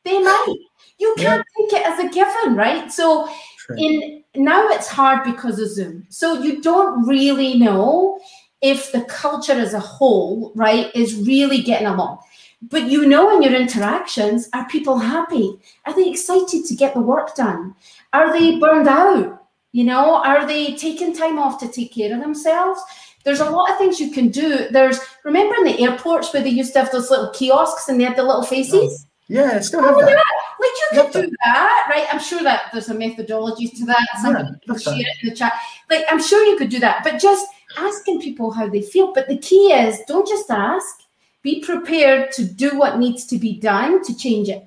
[0.04, 0.56] They might.
[1.00, 2.92] You can't take it as a given, right?
[2.92, 3.76] So True.
[3.78, 6.06] in now it's hard because of Zoom.
[6.10, 8.20] So you don't really know
[8.60, 12.18] if the culture as a whole, right, is really getting along.
[12.62, 15.58] But you know in your interactions, are people happy?
[15.86, 17.74] Are they excited to get the work done?
[18.12, 18.60] Are they mm-hmm.
[18.60, 19.46] burned out?
[19.72, 22.80] You know, are they taking time off to take care of themselves?
[23.24, 23.54] There's a mm-hmm.
[23.54, 24.68] lot of things you can do.
[24.70, 28.04] There's remember in the airports where they used to have those little kiosks and they
[28.04, 29.06] had the little faces?
[29.06, 30.10] Oh, Yeah, I still have Oh, that.
[30.10, 30.16] yeah.
[30.16, 32.06] Like you could do that, right?
[32.12, 34.04] I'm sure that there's a methodology to that.
[34.20, 35.00] Somebody Yeah, share that.
[35.00, 35.52] it in the chat.
[35.88, 37.46] Like I'm sure you could do that, but just
[37.78, 39.12] asking people how they feel.
[39.12, 40.96] But the key is don't just ask.
[41.42, 44.62] Be prepared to do what needs to be done to change it.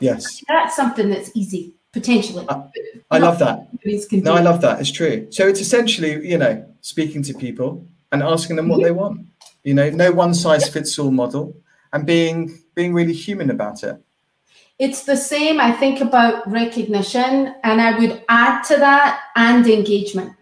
[0.00, 2.44] Yes, That's something that's easy potentially.
[2.48, 2.62] Uh,
[3.12, 3.68] I love that.
[4.10, 4.34] No.
[4.34, 4.80] I love that.
[4.80, 5.28] It's true.
[5.30, 9.24] So it's essentially, you know, speaking to people and asking them what they want.
[9.62, 11.54] You know, no one size fits all model,
[11.92, 14.00] and being being really human about it.
[14.78, 20.34] It's the same, I think, about recognition, and I would add to that and engagement.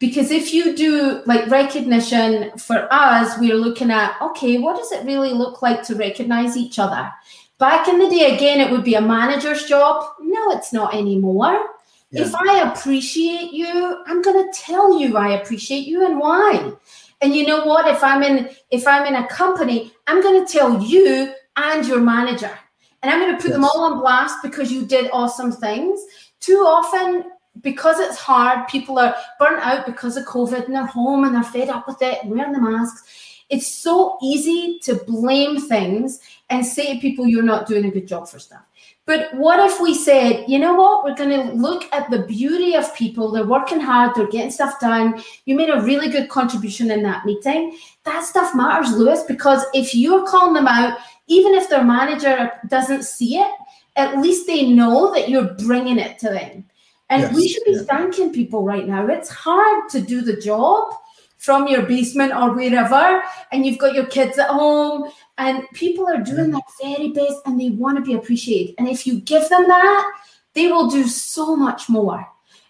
[0.00, 5.04] Because if you do like recognition for us, we're looking at okay, what does it
[5.04, 7.12] really look like to recognize each other?
[7.58, 10.04] Back in the day, again, it would be a manager's job.
[10.20, 11.62] No, it's not anymore.
[12.10, 12.22] Yeah.
[12.22, 16.72] If I appreciate you, I'm going to tell you I appreciate you and why.
[17.20, 17.86] And you know what?
[17.86, 22.00] If I'm in if I'm in a company, I'm going to tell you and your
[22.00, 22.56] manager
[23.02, 26.00] and I'm going to put them all on blast because you did awesome things.
[26.40, 27.30] Too often,
[27.62, 31.42] because it's hard, people are burnt out because of COVID and they're home and they're
[31.42, 33.16] fed up with it wearing the masks.
[33.48, 38.06] It's so easy to blame things and say to people, you're not doing a good
[38.06, 38.62] job for stuff.
[39.06, 42.76] But what if we said, you know what, we're going to look at the beauty
[42.76, 43.32] of people.
[43.32, 45.20] They're working hard, they're getting stuff done.
[45.46, 47.76] You made a really good contribution in that meeting.
[48.04, 50.98] That stuff matters, Lewis, because if you're calling them out,
[51.30, 53.52] even if their manager doesn't see it,
[53.94, 56.64] at least they know that you're bringing it to them.
[57.08, 57.82] And Yes, we should be yeah.
[57.82, 59.06] thanking people right now.
[59.06, 60.92] It's hard to do the job
[61.38, 66.22] from your basement or wherever, and you've got your kids at home, and people are
[66.22, 68.74] doing their very best and they want to be appreciated.
[68.78, 70.12] And if you give them that,
[70.54, 72.26] they will do so much more.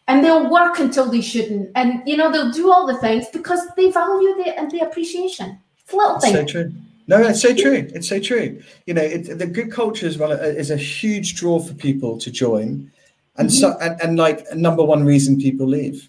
[0.07, 1.71] And they'll work until they shouldn't.
[1.75, 5.59] And you know, they'll do all the things because they value the and the appreciation.
[5.79, 6.73] It's little It's so true.
[7.11, 7.89] No, it's so true.
[7.97, 8.63] It's so true.
[8.87, 12.31] You know, it, the good culture as well is a huge draw for people to
[12.31, 12.91] join
[13.37, 13.59] and Mm-hmm.
[13.61, 16.09] so and, and like number one reason people leave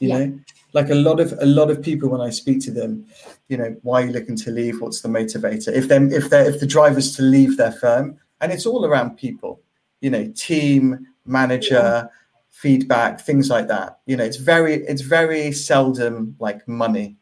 [0.00, 0.18] you Yeah.
[0.18, 0.40] know
[0.72, 3.04] like a lot of a lot of people when i speak to them
[3.50, 6.42] you know why are you looking to leave what's the motivator if them if they
[6.50, 9.60] if the driver's to leave their firm and it's all around people
[10.00, 12.08] you know team manager
[12.50, 17.16] feedback things like that you know it's very it's very seldom like money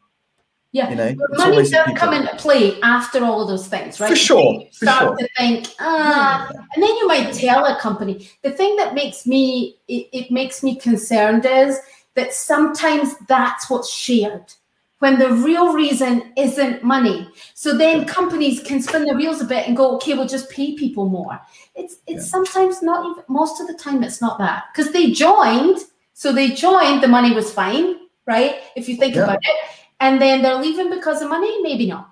[0.71, 1.93] Yeah, you know but money does people.
[1.95, 4.07] come into play after all of those things, right?
[4.09, 5.17] For sure, You for start sure.
[5.17, 8.29] to think, ah, and then you might tell a company.
[8.43, 11.79] The thing that makes me it, it makes me concerned is
[12.13, 14.53] that sometimes that's what's shared
[14.99, 17.27] when the real reason isn't money.
[17.55, 20.75] So then companies can spin the wheels a bit and go, okay, we'll just pay
[20.75, 21.39] people more.
[21.75, 22.29] It's it's Yeah.
[22.29, 25.79] sometimes not even most of the time it's not that because they joined,
[26.13, 27.95] so they joined, the money was fine,
[28.27, 28.57] right?
[28.75, 29.23] If you think Yeah.
[29.23, 29.55] about it,
[29.99, 32.11] and then they're leaving because of money, maybe not.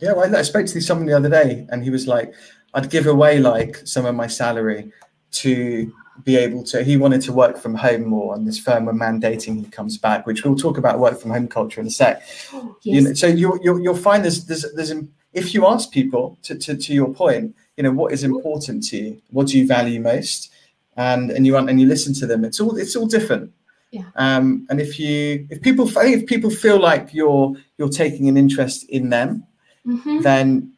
[0.00, 2.34] Yeah, well, I spoke to someone the other day, and he was like,
[2.74, 4.92] "I'd give away like some of my salary
[5.32, 5.92] to
[6.24, 9.58] be able to." He wanted to work from home more, and this firm were mandating
[9.64, 12.22] he comes back, which we'll talk about work from home culture in a sec.
[12.52, 12.62] Yes.
[12.82, 14.92] You know, so you you'll, you'll find there's there's there's
[15.32, 18.96] if you ask people to, to to your point, you know, what is important to
[18.96, 20.50] you, what do you value most,
[20.96, 22.44] and and you want and you listen to them.
[22.44, 23.52] It's all it's all different.
[23.92, 24.06] Yeah.
[24.16, 28.28] Um, and if you if people I think if people feel like you're you're taking
[28.28, 29.46] an interest in them
[29.86, 30.22] Mhm.
[30.22, 30.72] then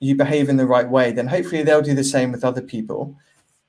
[0.00, 3.16] you behave in the right way, then hopefully they'll do the same with other people.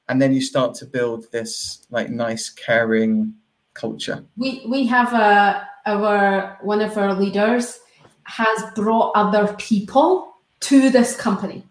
[0.08, 3.34] And then you start to build this like nice, caring
[3.74, 4.24] culture.
[4.38, 7.80] we we have a our one of our leaders
[8.24, 11.64] has brought other people to this company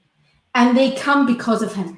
[0.54, 1.88] and they come because of him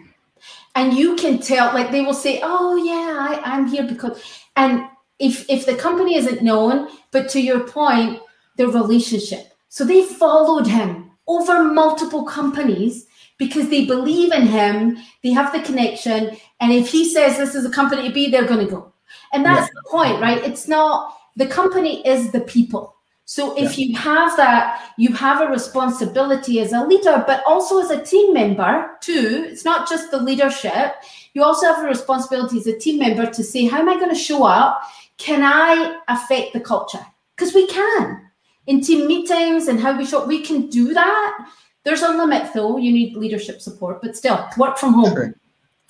[0.76, 4.22] and you can tell like they will say oh yeah I, i'm here because
[4.54, 4.84] and
[5.18, 8.20] if if the company isn't known but to your point
[8.56, 9.52] the relationship.
[9.68, 13.06] So they followed him over multiple companies
[13.38, 17.64] because they believe in him they have the connection and if he says this is
[17.64, 18.92] a company to be they're going to go.
[19.32, 20.42] And that's the point right?
[20.44, 22.94] It's not the company is the people.
[23.28, 27.90] So if you have that you have a responsibility as a leader but also as
[27.90, 29.46] a team member too.
[29.48, 30.94] It's not just the leadership.
[31.34, 34.08] You also have a responsibility as a team member to say how am i going
[34.08, 34.80] to show up
[35.18, 37.04] can i affect the culture
[37.36, 38.22] because we can
[38.66, 41.48] in team meetings and how we show we can do that
[41.84, 45.34] there's a limit though you need leadership support but still work from home True.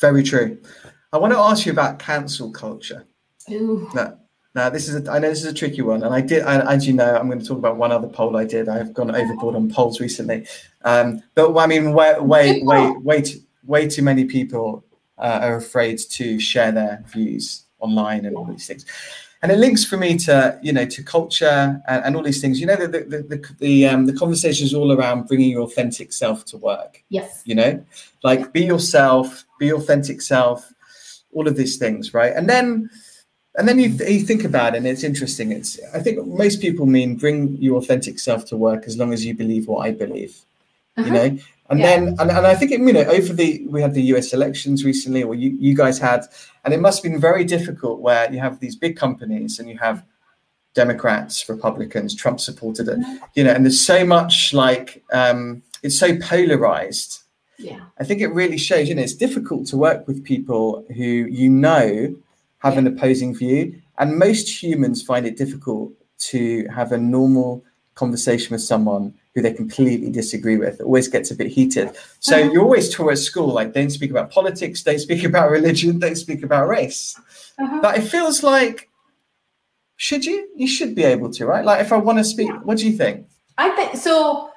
[0.01, 0.59] Very true.
[1.13, 3.07] I want to ask you about cancel culture.
[3.51, 3.89] Ooh.
[3.95, 4.19] Now,
[4.55, 6.75] now this is a, I know this is a tricky one, and I did, I,
[6.75, 8.69] as you know, I'm going to talk about one other poll I did.
[8.69, 10.47] I've gone overboard on polls recently,
[10.83, 14.85] um, but I mean, way, way, way, way, too, way too many people
[15.19, 18.85] uh, are afraid to share their views online and all these things.
[19.43, 22.61] And it links for me to you know to culture and, and all these things.
[22.61, 26.13] You know, the the the the, um, the conversation is all around bringing your authentic
[26.13, 27.43] self to work yes.
[27.45, 27.85] you know?
[28.23, 30.73] Like be yourself be your authentic self
[31.33, 32.33] all of these things right?
[32.35, 32.89] And then
[33.59, 35.53] and then you, you think about it and it's interesting.
[35.53, 39.25] It's i think most people mean bring your authentic self to work as long as
[39.25, 40.46] you believe what i believe
[40.97, 41.15] you Uh-huh.
[41.15, 41.39] know
[41.71, 41.87] and Yeah.
[41.87, 44.85] then and, and i think it, you know over the we had the us elections
[44.85, 46.21] recently or you, you guys had
[46.65, 49.77] and it must have been very difficult where you have these big companies and you
[49.79, 50.05] have
[50.75, 52.99] democrats republicans trump supported it
[53.35, 57.23] you know and there's so much like um it's so polarized
[57.59, 61.03] yeah I think it really shows, you know, it's difficult to work with people who
[61.41, 62.15] you know
[62.59, 63.81] have an opposing view.
[63.99, 65.93] And most humans find it difficult
[66.33, 70.81] to have a normal conversation with someone who they completely disagree with.
[70.81, 71.91] It always gets a bit heated.
[72.21, 72.51] So Uh-huh.
[72.51, 76.17] you're always taught at school, like, don't speak about politics, don't speak about religion, don't
[76.17, 77.15] speak about race.
[77.59, 77.81] Uh-huh.
[77.83, 78.89] But it feels like,
[79.97, 80.49] should you?
[80.57, 81.65] You should be able to, right?
[81.65, 83.27] Like, if I want to speak, what do you think?
[83.59, 84.51] I think so.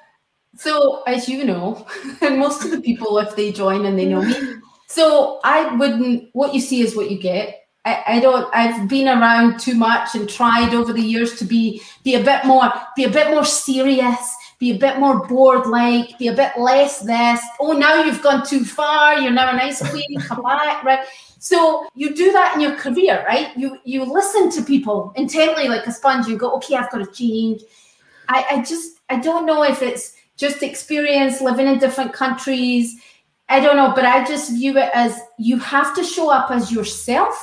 [0.56, 1.86] So, as you know,
[2.22, 4.34] and most of the people, if they join and they know me,
[4.88, 6.30] so I wouldn't.
[6.32, 7.56] What you see is what you get.
[7.86, 8.54] I, I don't.
[8.54, 12.44] I've been around too much and tried over the years to be be a bit
[12.44, 16.52] more, be a bit more serious, be a bit more bored like, be a bit
[16.58, 17.40] less this.
[17.58, 19.18] Oh, now you've gone too far.
[19.18, 20.20] You're now an ice queen.
[20.20, 21.06] Come back, right?
[21.38, 23.56] So you do that in your career, right?
[23.56, 26.26] You you listen to people intently like a sponge.
[26.26, 27.62] You go, okay, I've got to change.
[28.28, 33.00] I, I just I don't know if it's just experience living in different countries.
[33.48, 36.70] I don't know, but I just view it as you have to show up as
[36.70, 37.34] yourself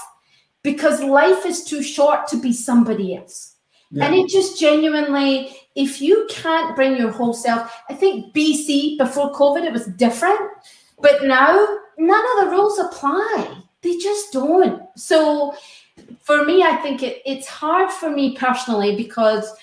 [0.62, 3.56] because life is too short to be somebody else.
[4.02, 9.32] And it just genuinely, if you can't bring your whole self, I think BC before
[9.32, 10.40] COVID it was different,
[11.00, 11.66] but now
[12.00, 13.62] none of the rules apply.
[13.84, 14.82] They just don't.
[14.96, 15.54] So
[16.24, 19.54] for me, I think it, it's hard for me personally because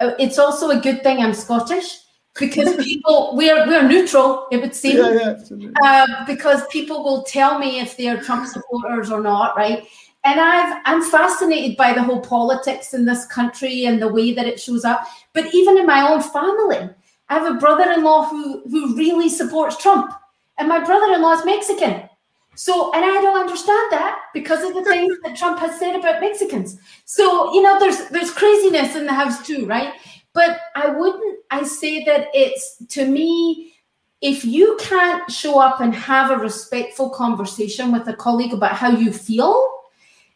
[0.00, 2.00] uh, it's also a good thing I'm Scottish
[2.38, 5.72] because people we're we're neutral it would seem Yeah, yeah.
[5.82, 9.84] uh, because people will tell me if they're Trump supporters or not, right?
[10.24, 14.46] And I've I'm fascinated by the whole politics in this country and the way that
[14.46, 15.06] it shows up.
[15.32, 16.90] But even in my own family,
[17.28, 20.12] I have a brother-in-law who who really supports Trump,
[20.58, 22.08] and my brother-in-law is Mexican.
[22.54, 26.20] So, and I don't understand that because of the things that Trump has said about
[26.20, 26.78] Mexicans.
[27.06, 29.94] So, you know, there's there's craziness in the house too, right?
[30.34, 31.40] But I wouldn't.
[31.50, 33.74] I say that it's to me
[34.20, 38.90] if you can't show up and have a respectful conversation with a colleague about how
[38.90, 39.68] you feel,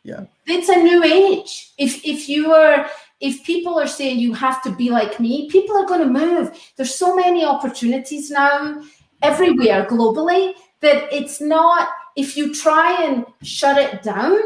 [0.07, 0.27] Yeah.
[0.47, 1.73] it's a new age.
[1.79, 2.89] If if you are
[3.21, 6.57] if people are saying you have to be like me, people are going to move.
[6.77, 8.83] There's so many opportunities now
[9.23, 14.39] everywhere globally that it's not if you try and shut it down,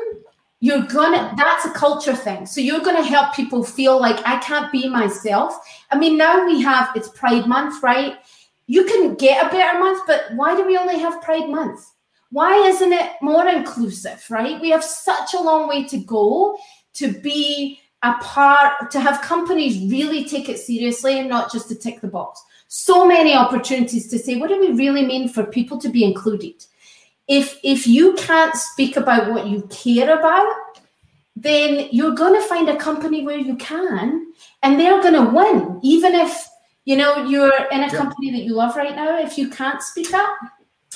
[0.61, 2.47] you're gonna that's a culture thing.
[2.47, 5.55] So you're gonna help people feel like I can't be myself.
[5.91, 8.17] I mean, now we have it's Pride Month, right?
[8.67, 11.81] You can get a better month, but why do we only have Pride Month?
[12.31, 14.61] Why isn't it more inclusive, right?
[14.61, 16.57] We have such a long way to go
[16.95, 21.75] to be a part, to have companies really take it seriously and not just to
[21.75, 22.43] tick the box.
[22.69, 26.65] So many opportunities to say, what do we really mean for people to be included?
[27.29, 30.55] If if you can't speak about what you care about,
[31.37, 35.81] then you're going to find a company where you can, and they're going to win,
[35.83, 36.49] even if
[36.85, 37.99] you know you're in a Yeah.
[37.99, 39.19] company that you love right now.
[39.19, 40.31] If you can't speak up,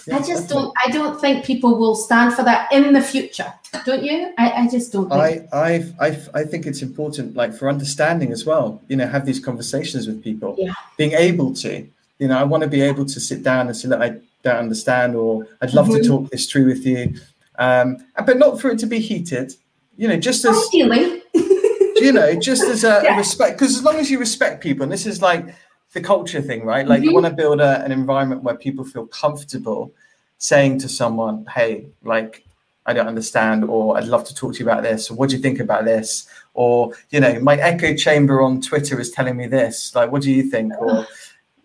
[0.07, 0.55] Yeah, I just definitely.
[0.63, 0.75] don't.
[0.85, 3.53] I don't think people will stand for that in the future.
[3.87, 4.35] Don't you?
[4.37, 5.09] I, I just don't.
[5.09, 5.49] Think.
[5.53, 8.83] I, I, I, I think it's important, like for understanding as well.
[8.89, 10.57] You know, have these conversations with people.
[10.59, 10.73] Yeah.
[10.99, 11.87] Being able to,
[12.19, 14.57] you know, I want to be able to sit down and say, look, I don't
[14.57, 16.03] understand, or I'd love Mhm.
[16.03, 17.15] to talk this through with you,
[17.59, 19.55] um, but not for it to be heated.
[19.97, 23.17] You know, just as you know, just as a, a Yeah.
[23.17, 25.47] respect, because as long as you respect people, and this is like
[25.95, 26.87] the culture thing, right?
[26.87, 27.15] Like you Mhm.
[27.15, 29.93] want to build a, an environment where people feel comfortable
[30.39, 32.45] saying to someone, "Hey, like
[32.87, 35.37] I don't understand," or "I'd love to talk to you about this," or "What do
[35.37, 39.47] you think about this?" Or you know, my echo chamber on Twitter is telling me
[39.47, 39.95] this.
[39.95, 40.73] Like, what do you think?
[40.81, 41.07] Or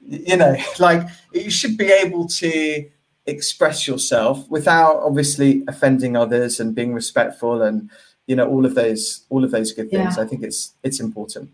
[0.08, 1.02] you know, like
[1.34, 2.86] you should be able to
[3.26, 7.90] express yourself without obviously offending others and being respectful and
[8.28, 10.24] you know all of those all of those good things Yeah.
[10.24, 11.48] i think it's it's important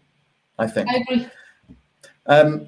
[0.58, 1.28] i think I agree.
[2.28, 2.68] Um,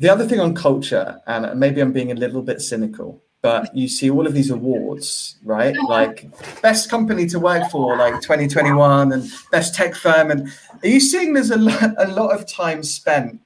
[0.00, 3.88] the other thing on culture and maybe i'm being a little bit cynical but you
[3.88, 5.76] see all of these awards right?
[5.88, 6.28] Like
[6.60, 10.32] best company to work for like 2021 and best tech firm.
[10.32, 10.48] And
[10.82, 13.40] are you seeing there's a lot, a lot of time spent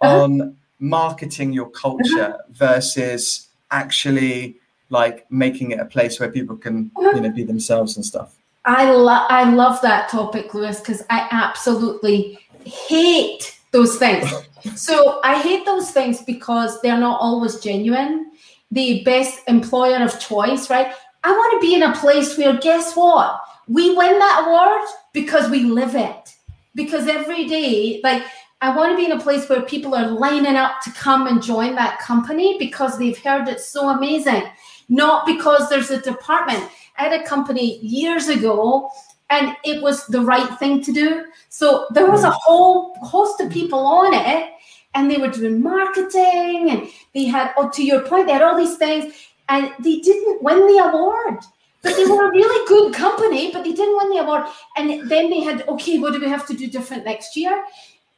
[0.00, 0.24] Uh-huh.
[0.24, 4.56] on marketing your culture versus actually
[4.90, 8.34] like making it a place where people can you know be themselves and stuff?
[8.64, 14.28] I love I love that topic, Lewis, because I absolutely hate those things.
[14.74, 18.32] So I hate those things because they're not always genuine.
[18.70, 20.92] The best employer of choice, right?
[21.22, 23.40] I want to be in a place where guess what?
[23.68, 26.34] We win that award because we live it.
[26.74, 28.22] Because every day, like
[28.60, 31.42] I want to be in a place where people are lining up to come and
[31.42, 34.44] join that company because they've heard it's so amazing,
[34.88, 36.70] not because there's a department.
[36.98, 38.90] I had a company years ago
[39.30, 41.24] and it was the right thing to do.
[41.48, 44.52] So there was a whole host of people on it
[44.96, 48.56] and they were doing marketing and they had, oh, to your point, they had all
[48.56, 49.14] these things
[49.48, 51.38] and they didn't win the award.
[51.82, 54.44] But they were a really good company, but they didn't win the award.
[54.76, 57.64] And then they had, okay, what do we have to do different next year?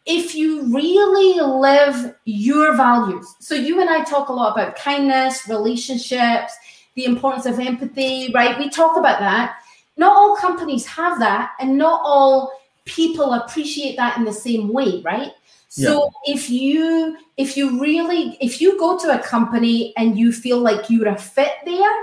[0.06, 5.46] If you really live your values, so you and I talk a lot about kindness,
[5.48, 6.54] relationships,
[6.94, 8.58] the importance of empathy, right?
[8.58, 9.58] We talk about that.
[9.98, 12.52] Not all companies have that, and not all
[12.86, 15.32] people appreciate that in the same way, right?
[15.68, 20.58] So if you if you really if you go to a company and you feel
[20.58, 21.96] like you're a fit there,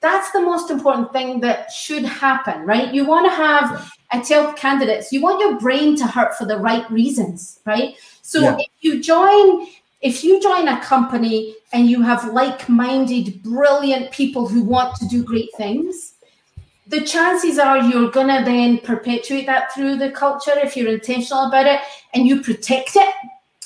[0.00, 2.94] that's the most important thing that should happen, right?
[2.94, 6.56] You want to have I tell candidates, you want your brain to hurt for the
[6.58, 7.94] right reasons, right?
[8.22, 8.56] So Yeah.
[8.58, 9.66] if you join
[10.00, 15.22] if you join a company and you have like-minded brilliant people who want to do
[15.22, 16.14] great things
[16.90, 21.46] the chances are you're going to then perpetuate that through the culture if you're intentional
[21.46, 21.80] about it
[22.14, 23.14] and you protect it.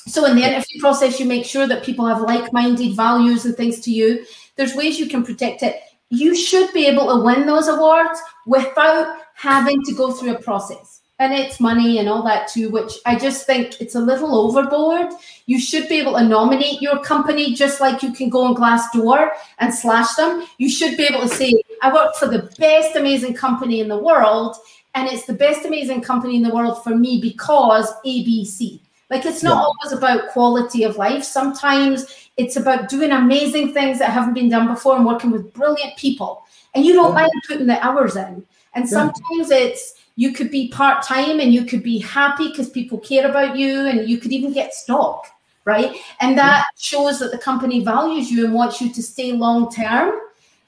[0.07, 3.79] So in the interview process you make sure that people have like-minded values and things
[3.81, 4.25] to you.
[4.55, 5.81] There's ways you can protect it.
[6.11, 11.01] You should be able to win those awards without having to go through a process.
[11.17, 15.13] And it's money and all that too which i just think it's a little overboard.
[15.47, 19.31] You should be able to nominate your company just like you can go on glassdoor
[19.57, 20.45] and slash them.
[20.59, 23.97] You should be able to say i work for the best amazing company in the
[23.97, 24.55] world
[24.95, 29.43] and it's the best amazing company in the world for me because abc Like it's
[29.43, 29.65] not Yeah.
[29.65, 31.23] always about quality of life.
[31.23, 32.05] Sometimes
[32.37, 36.43] it's about doing amazing things that haven't been done before and working with brilliant people.
[36.73, 37.21] And you don't Yeah.
[37.21, 38.43] mind putting the hours in.
[38.73, 38.97] And Yeah.
[38.97, 43.29] sometimes it's you could be part time and you could be happy because people care
[43.29, 45.27] about you and you could even get stock,
[45.65, 45.95] right?
[46.19, 50.13] And that shows that the company values you and wants you to stay long term.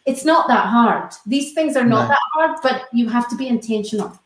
[0.07, 1.11] It's not that hard.
[1.25, 2.07] These things are not No.
[2.13, 4.17] that hard, but you have to be intentional.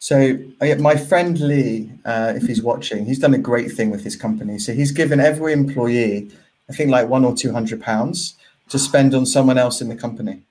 [0.00, 4.02] So uh, my friend Lee, uh, if he's watching, he's done a great thing with
[4.02, 4.58] his company.
[4.58, 6.30] So he's given every employee,
[6.70, 8.34] I think, like one or two hundred pounds
[8.70, 10.42] to spend on someone else in the company.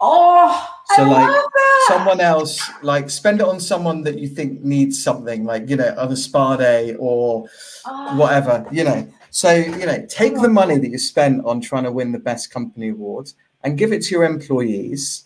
[0.00, 0.66] Oh,
[0.96, 1.84] So I like love that.
[1.88, 5.94] someone else, like spend it on someone that you think needs something, like you know,
[5.98, 7.48] on a spa day or
[7.84, 9.06] Oh, whatever, you know.
[9.30, 12.50] So you know, take the money that you spent on trying to win the best
[12.50, 13.32] company award
[13.64, 15.24] and give it to your employees.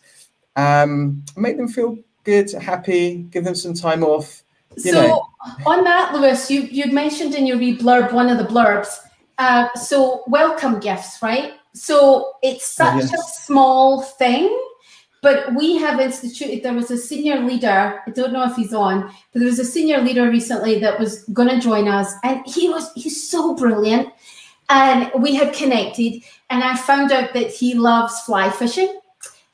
[0.57, 3.27] Um, make them feel good, happy.
[3.31, 4.43] Give them some time off.
[4.77, 5.27] you so know.
[5.67, 8.99] on that, Lewis, you you mentioned in your wee blurb one of the blurbs.
[9.39, 11.55] Uh, so welcome gifts, right?
[11.75, 14.49] So it's Oh, such a small thing,
[15.21, 16.63] but we have instituted.
[16.63, 18.03] There was a senior leader.
[18.07, 21.25] I don't know if he's on, but there was a senior leader recently that was
[21.25, 24.09] going to join us, and he was he's so brilliant.
[24.69, 29.01] And we had connected, and I found out that he loves fly fishing,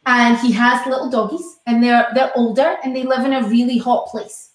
[0.06, 3.78] and he has little doggies, and they're they're older, and they live in a really
[3.78, 4.50] hot place.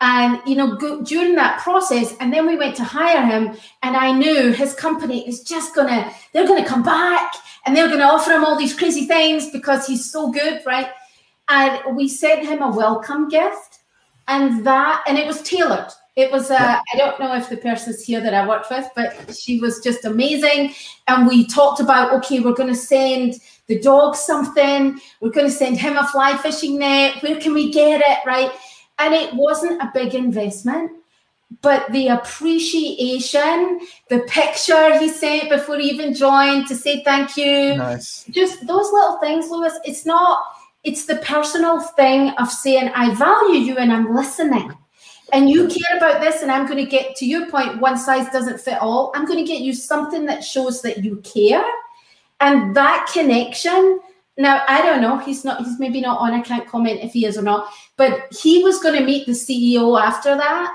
[0.00, 3.96] And you know go, during that process and then we went to hire him and
[3.96, 7.32] i knew his company is just gonna they're gonna come back
[7.64, 10.88] and they're gonna offer him all these crazy things because he's so good right?
[11.48, 13.80] And we sent him a welcome gift
[14.26, 18.04] and that and it was tailored it was uh, i don't know if the person's
[18.04, 20.74] here that i worked with but she was just amazing.
[21.08, 23.34] And we talked about okay we're going to send
[23.68, 25.00] the dog something.
[25.20, 27.22] We're going to send him a fly fishing net.
[27.22, 28.50] Where can we get it right?
[28.98, 30.92] And it wasn't a big investment
[31.60, 37.76] but the appreciation the picture he sent before he even joined to say thank you.
[37.76, 38.24] Nice.
[38.30, 40.42] just those little things lewis it's not
[40.82, 44.72] it's the personal thing of saying i value you and i'm listening
[45.32, 48.30] and you care about this and i'm going to get to your point one size
[48.30, 49.12] doesn't fit all.
[49.14, 51.64] I'm going to get you something that shows that you care.
[52.40, 54.00] And that connection
[54.38, 57.26] now i don't know he's not he's maybe not on i can't comment if he
[57.26, 60.74] is or not but he was going to meet the ceo after that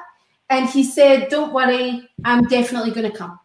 [0.50, 3.40] and he said don't worry i'm definitely going to come.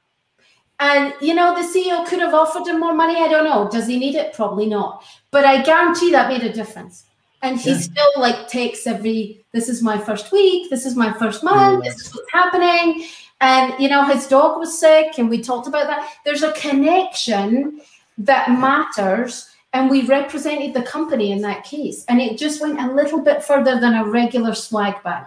[0.81, 3.87] And you know the ceo could have offered him more money i don't know does
[3.87, 4.35] he need it?
[4.35, 5.03] Probably not.
[5.31, 7.05] But i guarantee that made a difference
[7.43, 7.79] and he Yeah.
[7.79, 12.01] still like takes every this is my first week this is my first month this
[12.01, 13.05] is what's happening
[13.41, 17.81] and you know his dog was sick and we talked about that there's a connection
[18.19, 22.93] that matters and we represented the company in that case and it just went a
[22.93, 25.27] little bit further than a regular swag bag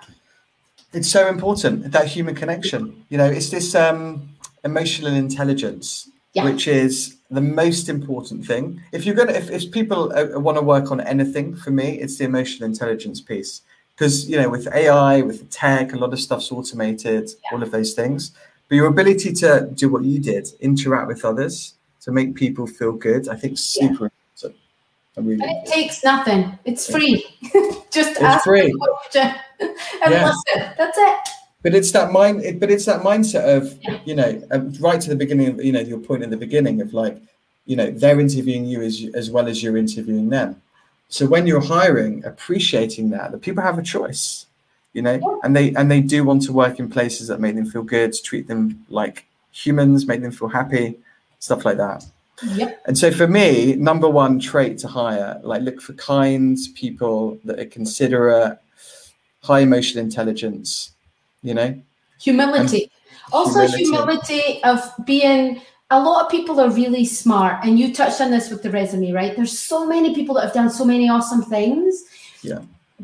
[0.93, 2.81] It's so important that human connection.
[3.11, 4.29] You know, it's this um,
[4.63, 6.43] emotional intelligence, Yeah.
[6.45, 8.81] which is the most important thing.
[8.91, 12.17] If you're gonna, if, if people uh, want to work on anything, for me, it's
[12.17, 13.61] the emotional intelligence piece.
[13.95, 17.93] Because you know, with AI, with tech, a lot of stuff's automated, all of those
[17.93, 18.31] things.
[18.67, 22.91] But your ability to do what you did, interact with others, to make people feel
[22.91, 24.59] good, I think, super important.
[25.17, 25.41] Really.
[25.41, 27.23] and it takes nothing it's free
[27.89, 28.63] just It's ask free.
[28.69, 29.33] the question
[30.03, 30.25] and Yeah.
[30.49, 31.17] listen that's it
[31.65, 32.45] But it's that mind.
[32.47, 33.99] It, but it's that mindset of Yeah.
[34.09, 35.47] you know, um, right to the beginning.
[35.51, 37.17] Of, you know, your point in the beginning of like,
[37.65, 40.49] you know, they're interviewing you as as well as you're interviewing them.
[41.09, 44.45] So when you're hiring, appreciating that that people have a choice,
[44.95, 45.39] you know, Yeah.
[45.43, 48.11] and they and they do want to work in places that make them feel good,
[48.29, 48.61] treat them
[49.01, 49.17] like
[49.63, 50.87] humans, make them feel happy,
[51.39, 51.99] stuff like that.
[52.61, 57.39] yep And so for me, number one trait to hire, like look for kind people
[57.45, 58.55] that are considerate,
[59.49, 60.91] high emotional intelligence,
[61.45, 61.81] you know.
[62.19, 62.91] humility.
[63.31, 63.83] Also humility.
[63.83, 68.49] humility of being a lot of people are really smart and you touched on this
[68.49, 69.35] with the resume right?
[69.35, 72.03] There's so many people that have done so many awesome things.
[72.41, 72.59] Yeah.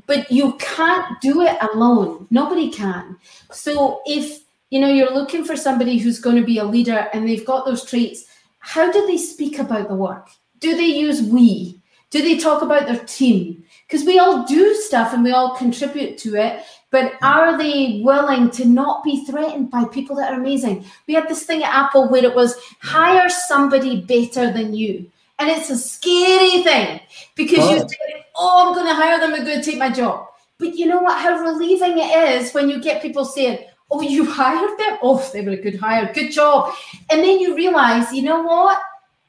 [0.05, 2.27] but you can't do it alone.
[2.29, 3.17] Nobody can.
[3.51, 7.27] So if you know you're looking for somebody who's going to be a leader and
[7.27, 8.25] they've got those traits
[8.61, 10.29] how do they speak about the work?
[10.59, 11.81] Do they use we?
[12.11, 13.63] Do they talk about their team?
[13.87, 18.51] Because we all do stuff and we all contribute to it but are they willing
[18.51, 20.85] to not be threatened by people that are amazing?
[21.07, 25.09] We had this thing at apple where it was hire somebody better than you.
[25.39, 26.99] And it's a scary thing
[27.35, 27.89] because you Hard.
[27.89, 30.27] think oh i'm going to hire them they're going to take my job.
[30.59, 31.19] But you know what?
[31.19, 34.99] How relieving it is when you get people saying oh you hired them?
[35.01, 36.13] Oh they were a good hire.
[36.13, 36.73] Good job.
[37.09, 38.79] And then you realize you know what?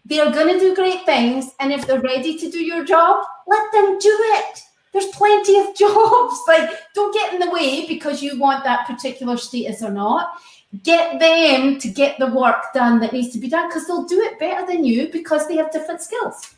[0.04, 3.72] They're going to do great things and if they're ready to do your job let
[3.72, 4.62] them do it
[4.92, 9.36] there's plenty of jobs like don't get in the way because you want that particular
[9.36, 10.34] status or not
[10.82, 14.20] get them to get the work done that needs to be done because they'll do
[14.20, 16.54] it better than you because they have different skills.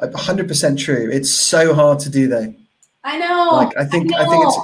[0.00, 1.08] 100% true.
[1.12, 2.54] It's so hard to do though.
[3.04, 3.50] I know.
[3.52, 4.58] Like I think I, I think it's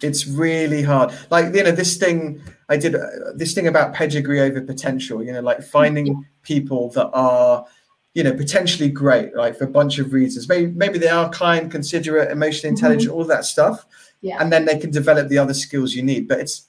[0.00, 1.12] it's really hard.
[1.30, 5.22] Like you know this thing I did uh, this thing about pedigree over potential.
[5.22, 7.66] You know, like finding people that are
[8.14, 10.48] you know potentially great, like for a bunch of reasons.
[10.48, 13.20] Maybe maybe they are kind, considerate, emotionally intelligent, mm-hmm.
[13.20, 13.86] all that stuff.
[14.20, 14.36] Yeah.
[14.40, 16.28] And then they can develop the other skills you need.
[16.28, 16.68] But it's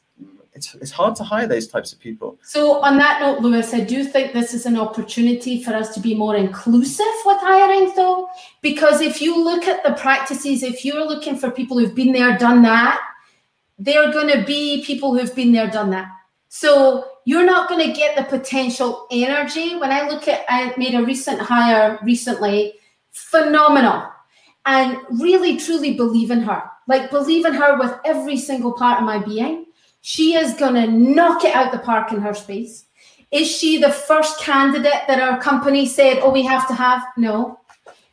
[0.55, 2.37] it's, it's hard to hire those types of people.
[2.43, 5.99] So, on that note, Lewis, I do think this is an opportunity for us to
[5.99, 8.29] be more inclusive with hiring, though,
[8.61, 12.37] because if you look at the practices, if you're looking for people who've been there,
[12.37, 13.01] done that,
[13.79, 16.07] they're going to be people who've been there, done that.
[16.49, 19.75] So, you're not going to get the potential energy.
[19.75, 22.73] When I look at, I made a recent hire recently,
[23.11, 24.09] phenomenal,
[24.65, 26.63] and really truly believe in her.
[26.87, 29.65] Like, believe in her with every single part of my being
[30.03, 32.85] she is going to knock it out the park in her space.
[33.31, 37.01] Is she the first candidate that our company said, oh, we have to have?
[37.17, 37.61] No.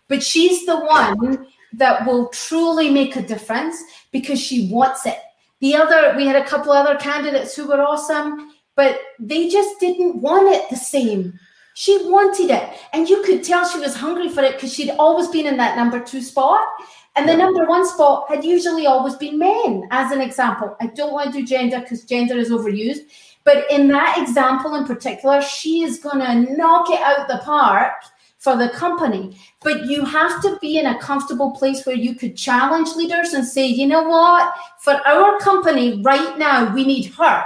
[0.07, 3.77] But she's the one that will truly make a difference
[4.13, 5.19] because she wants it.
[5.59, 8.49] The other, we had a couple other candidates who were awesome,
[8.81, 11.39] but they just didn't want it the same.
[11.74, 12.66] She wanted it.
[12.95, 15.76] And you could tell she was hungry for it because she'd always been in that
[15.76, 16.66] number two spot.
[17.14, 20.78] And the number one spot had usually always been men, as an example.
[20.81, 23.01] I don't want to do gender because gender is overused.
[23.45, 27.93] But in that example in particular, she is going to knock it out the park
[28.39, 29.37] for the company.
[29.62, 33.45] But you have to be in a comfortable place where you could challenge leaders and
[33.45, 34.55] say, you know what?
[34.78, 37.45] For our company right now, we need her.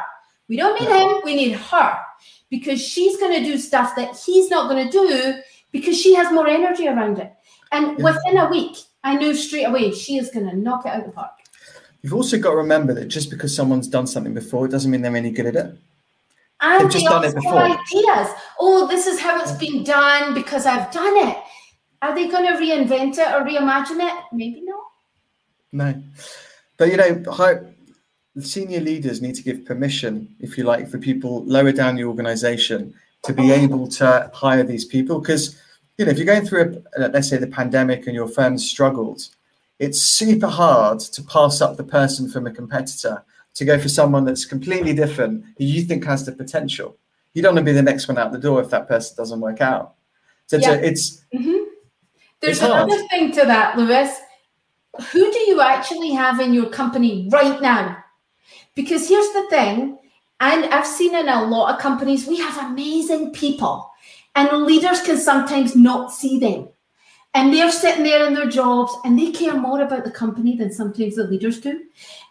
[0.48, 1.98] We don't need him, we need her
[2.50, 5.40] because she's going to do stuff that he's not going to do
[5.72, 7.32] because she has more energy around it.
[7.72, 11.00] And within a week, I knew straight away she is going to knock it out
[11.00, 11.32] of the park.
[12.02, 15.02] You've also got to remember that just because someone's done something before, it doesn't mean
[15.02, 15.78] they're any good at it.
[16.60, 17.62] And They've just done it before.
[17.62, 18.28] Ideas.
[18.60, 21.36] Oh, this is how it's been done because I've done it.
[22.02, 24.24] Are they going to reinvent it or reimagine it?
[24.32, 24.84] Maybe not.
[25.72, 26.02] No,
[26.76, 27.58] but you know, how,
[28.40, 32.94] senior leaders need to give permission, if you like, for people lower down the organization
[33.24, 35.56] to be able to hire these people because
[35.98, 39.28] you know, if you're going through, a, let's say, the pandemic and your firm's struggled,
[39.78, 43.24] it's super hard to pass up the person from a competitor
[43.54, 46.96] to go for someone that's completely different who you think has the potential.
[47.32, 49.40] You don't want to be the next one out the door if that person doesn't
[49.40, 49.94] work out.
[50.46, 50.74] So yeah.
[50.74, 51.64] it's, mm-hmm.
[52.40, 54.18] there's it's another thing to that, Lewis.
[55.12, 58.03] Who do you actually have in your company right now?
[58.74, 59.98] Because here's the thing,
[60.40, 63.90] and I've seen in a lot of companies, we have amazing people
[64.34, 66.68] and leaders can sometimes not see them.
[67.36, 70.72] And they're sitting there in their jobs and they care more about the company than
[70.72, 71.82] sometimes the leaders do.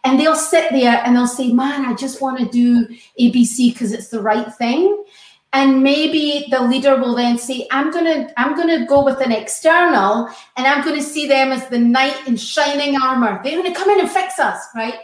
[0.02, 2.86] And they'll sit there and they'll say, Man, I just want to do
[3.20, 5.04] ABC because it's the right thing.
[5.52, 10.28] And maybe the leader will then say, I'm gonna, I'm gonna go with an external
[10.56, 13.40] and I'm gonna see them as the knight in shining armor.
[13.44, 14.94] They're gonna come in and fix us, right?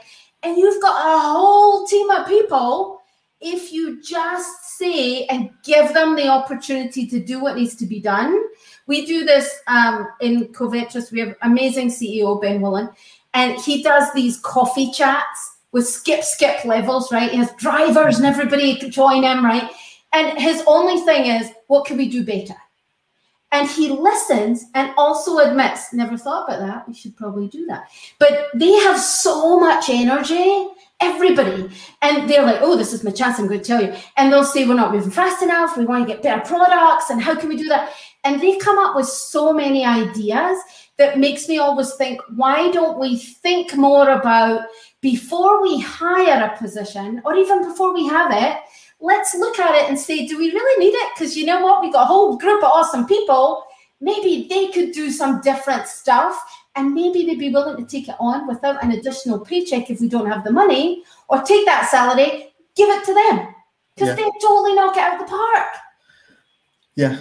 [0.42, 3.00] And you've got a whole team of people
[3.40, 8.00] if you just say and give them the opportunity to do what needs to be
[8.00, 8.38] done.
[8.86, 11.10] We do this um, in Covetrus.
[11.10, 12.94] We have amazing CEO Ben Wolin,
[13.34, 17.12] and he does these coffee chats with skip skip levels.
[17.12, 19.44] Right, he has drivers and everybody join him.
[19.44, 19.70] Right,
[20.12, 22.56] and his only thing is, what can we do better?
[23.52, 26.88] And he listens and also admits, never thought about that.
[26.88, 27.90] We should probably do that.
[28.18, 30.68] But they have so much energy
[31.00, 31.68] everybody.
[32.02, 33.94] And they're like, oh, this is my chance, I'm going to tell you.
[34.16, 37.20] And they'll say, we're not moving fast enough, we want to get better products, and
[37.20, 37.92] how can we do that?
[38.24, 40.58] And they come up with so many ideas
[40.98, 44.66] that makes me always think, why don't we think more about
[45.00, 48.58] before we hire a position or even before we have it?
[49.00, 51.12] Let's look at it and say, do we really need it?
[51.14, 51.82] Because you know what?
[51.82, 53.64] We've got a whole group of awesome people.
[54.00, 56.38] Maybe they could do some different stuff
[56.76, 60.08] and maybe they'd be willing to take it on without an additional paycheck if we
[60.08, 63.54] don't have the money, or take that salary, give it to them
[63.94, 64.14] because yeah.
[64.14, 65.68] they totally knock it out of the park.
[66.94, 67.18] Yeah,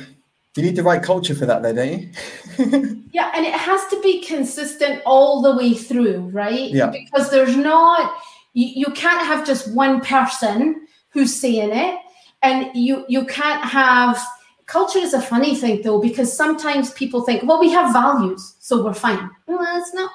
[0.55, 2.09] you need the right culture for that, though, don't you?
[3.11, 6.69] yeah, and it has to be consistent all the way through, right?
[6.69, 8.13] Yeah, because there's not
[8.53, 11.99] you, you can't have just one person who's saying it,
[12.41, 14.21] and you you can't have
[14.65, 18.83] culture is a funny thing though because sometimes people think well we have values so
[18.83, 19.29] we're fine.
[19.47, 20.11] Well it's not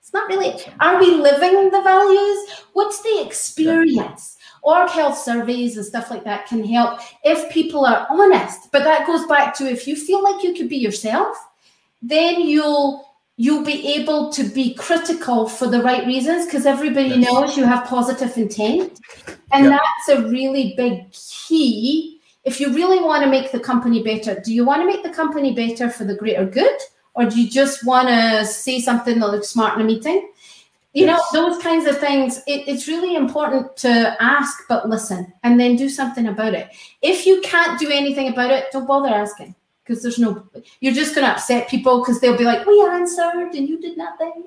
[0.00, 0.54] it's not really.
[0.80, 2.64] Are we living the values?
[2.72, 4.38] What's the experience?
[4.62, 8.72] Org health surveys and stuff like that can help if people are honest.
[8.72, 11.36] But that goes back to if you feel like you could be yourself
[12.02, 13.07] then you'll
[13.38, 17.32] you'll be able to be critical for the right reasons because everybody yes.
[17.32, 18.98] knows you have positive intent.
[19.52, 19.80] And yep.
[19.80, 22.20] that's a really big key.
[22.42, 25.10] If you really want to make the company better, do you want to make the
[25.10, 26.76] company better for the greater good?
[27.14, 30.32] Or do you just want to say something that looks smart in a meeting?
[30.92, 31.22] You yes.
[31.32, 35.76] know, those kinds of things, it, it's really important to ask, but listen, and then
[35.76, 36.70] do something about it.
[37.02, 39.54] If you can't do anything about it, don't bother asking
[39.88, 40.46] because there's no
[40.80, 43.96] you're just going to upset people because they'll be like we answered and you did
[43.96, 44.44] nothing.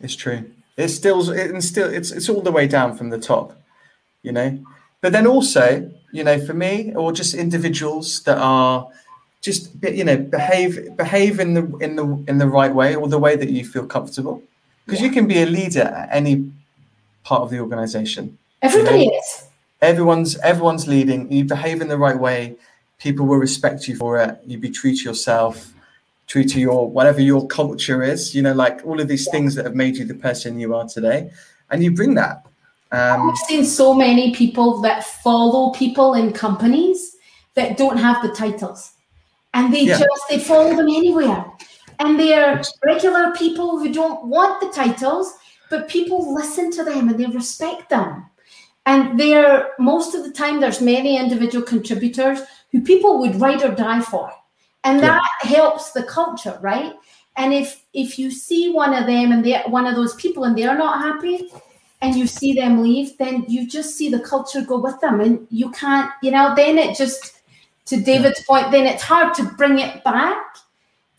[0.00, 0.48] It's true.
[0.76, 3.58] It's still it's still it's it's all the way down from the top
[4.26, 4.58] you know?
[5.00, 8.88] But then also you know for me or just individuals that are
[9.40, 13.18] just you know behave behave in the in the in the right way or the
[13.18, 14.42] way that you feel comfortable.
[14.84, 15.06] Because yeah.
[15.06, 16.50] you can be a leader at any
[17.24, 19.18] part of the organization everybody you know?
[19.18, 19.44] is.
[19.80, 21.30] Everyone's everyone's leading.
[21.30, 22.56] You behave in the right way
[22.98, 24.38] people will respect you for it.
[24.46, 25.72] You'd be true to yourself,
[26.26, 28.34] true to your whatever your culture is.
[28.34, 30.86] You know, like all of these things that have made you the person you are
[30.88, 31.30] today,
[31.70, 32.46] and you bring that.
[32.92, 37.16] Um, I've seen so many people that follow people in companies
[37.54, 38.92] that don't have the titles,
[39.54, 39.98] and they yeah.
[39.98, 41.44] just they follow them anywhere,
[41.98, 45.34] and they're regular people who don't want the titles,
[45.70, 48.26] but people listen to them and they respect them.
[48.86, 52.38] And they're most of the time, there's many individual contributors
[52.76, 54.30] who people would write or die for.
[54.84, 55.50] And that yeah.
[55.50, 56.92] helps the culture, right?
[57.36, 60.56] And if if you see one of them and they're one of those people and
[60.56, 61.48] they're not happy
[62.02, 65.20] and you see them leave, then you just see the culture go with them.
[65.20, 67.40] And you can't, you know, then it just
[67.86, 68.46] to David's yeah.
[68.46, 70.38] point, then it's hard to bring it back.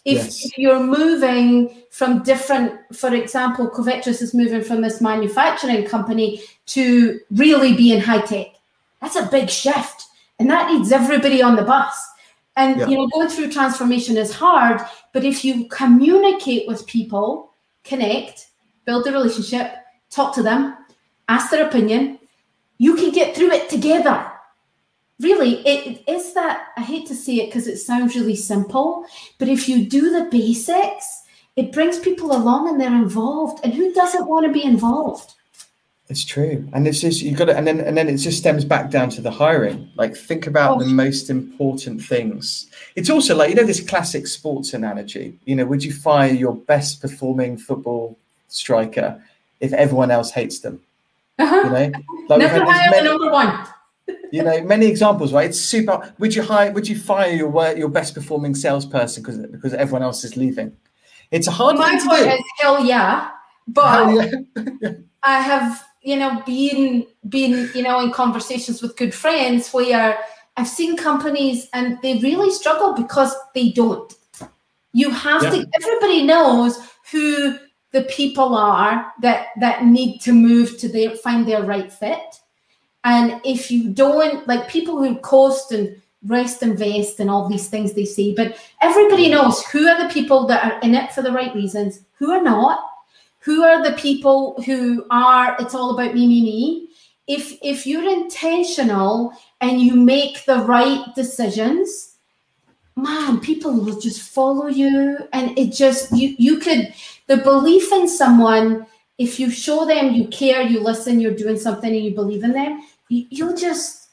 [0.06, 0.46] If, yes.
[0.46, 7.20] if, you're moving from different, for example, Covetrus is moving from this manufacturing company to
[7.32, 8.48] really being high tech.
[9.02, 10.07] That's a big shift
[10.40, 12.08] and that needs everybody on the bus.
[12.56, 12.88] And yeah.
[12.88, 14.82] you know, going through transformation is hard,
[15.14, 18.48] but if you communicate with people, connect,
[18.86, 19.76] build a relationship,
[20.10, 20.76] talk to them,
[21.30, 22.20] ask their opinion,
[22.78, 24.32] you can get through it together.
[25.20, 29.06] Really, it is that I hate to say it because it sounds really simple,
[29.40, 31.24] but if you do the basics,
[31.56, 33.64] it brings people along and they're involved.
[33.64, 35.34] And who doesn't want to be involved?
[36.10, 38.64] It's true, and it's just you got to, and then and then it just stems
[38.64, 39.92] back down to the hiring.
[39.96, 40.80] Like think about oh.
[40.80, 42.68] the most important things.
[42.96, 45.38] It's also like you know this classic sports analogy.
[45.44, 49.22] You know, would you fire your best performing football striker
[49.60, 50.82] if everyone else hates them?
[51.40, 51.56] Uh-huh.
[51.56, 51.92] You know,
[52.30, 53.68] like never hire many, the number one.
[54.32, 55.50] you know, many examples, right?
[55.50, 56.14] It's super.
[56.20, 56.72] Would you hire?
[56.72, 60.72] Would you fire your your best performing salesperson because because everyone else is leaving?
[61.32, 61.76] It's a hard.
[61.76, 63.32] My point is hell yeah,
[63.68, 64.92] but hell yeah.
[65.24, 70.18] I have you know, being being, you know, in conversations with good friends where
[70.56, 74.14] I've seen companies and they really struggle because they don't.
[74.94, 75.50] You have yeah.
[75.52, 76.80] to everybody knows
[77.12, 77.58] who
[77.92, 82.42] the people are that that need to move to their find their right fit.
[83.04, 87.70] And if you don't like people who coast and rest and vest and all these
[87.70, 89.32] things they say, but everybody mm.
[89.32, 92.44] knows who are the people that are in it for the right reasons, who are
[92.44, 92.80] not,
[93.48, 96.90] who are the people who are it's all about me me me.
[97.28, 99.32] If if you're intentional
[99.62, 102.18] and you make the right decisions
[102.98, 105.18] man people will just follow you.
[105.32, 106.94] And it just you you could
[107.28, 108.86] the belief in someone
[109.18, 112.52] if you show them you care you listen you're doing something and you believe in
[112.52, 114.10] them you, you'll just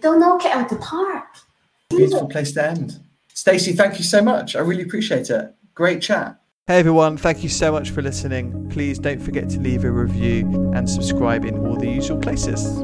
[0.00, 1.26] they'll knock it out the park.
[1.90, 3.00] Beautiful place to end.
[3.34, 4.54] Stacey thank you so much.
[4.54, 5.52] I really appreciate it.
[5.74, 8.68] Great chat Hey everyone, thank you so much for listening.
[8.70, 12.82] Please don't forget to leave a review and subscribe in all the usual places.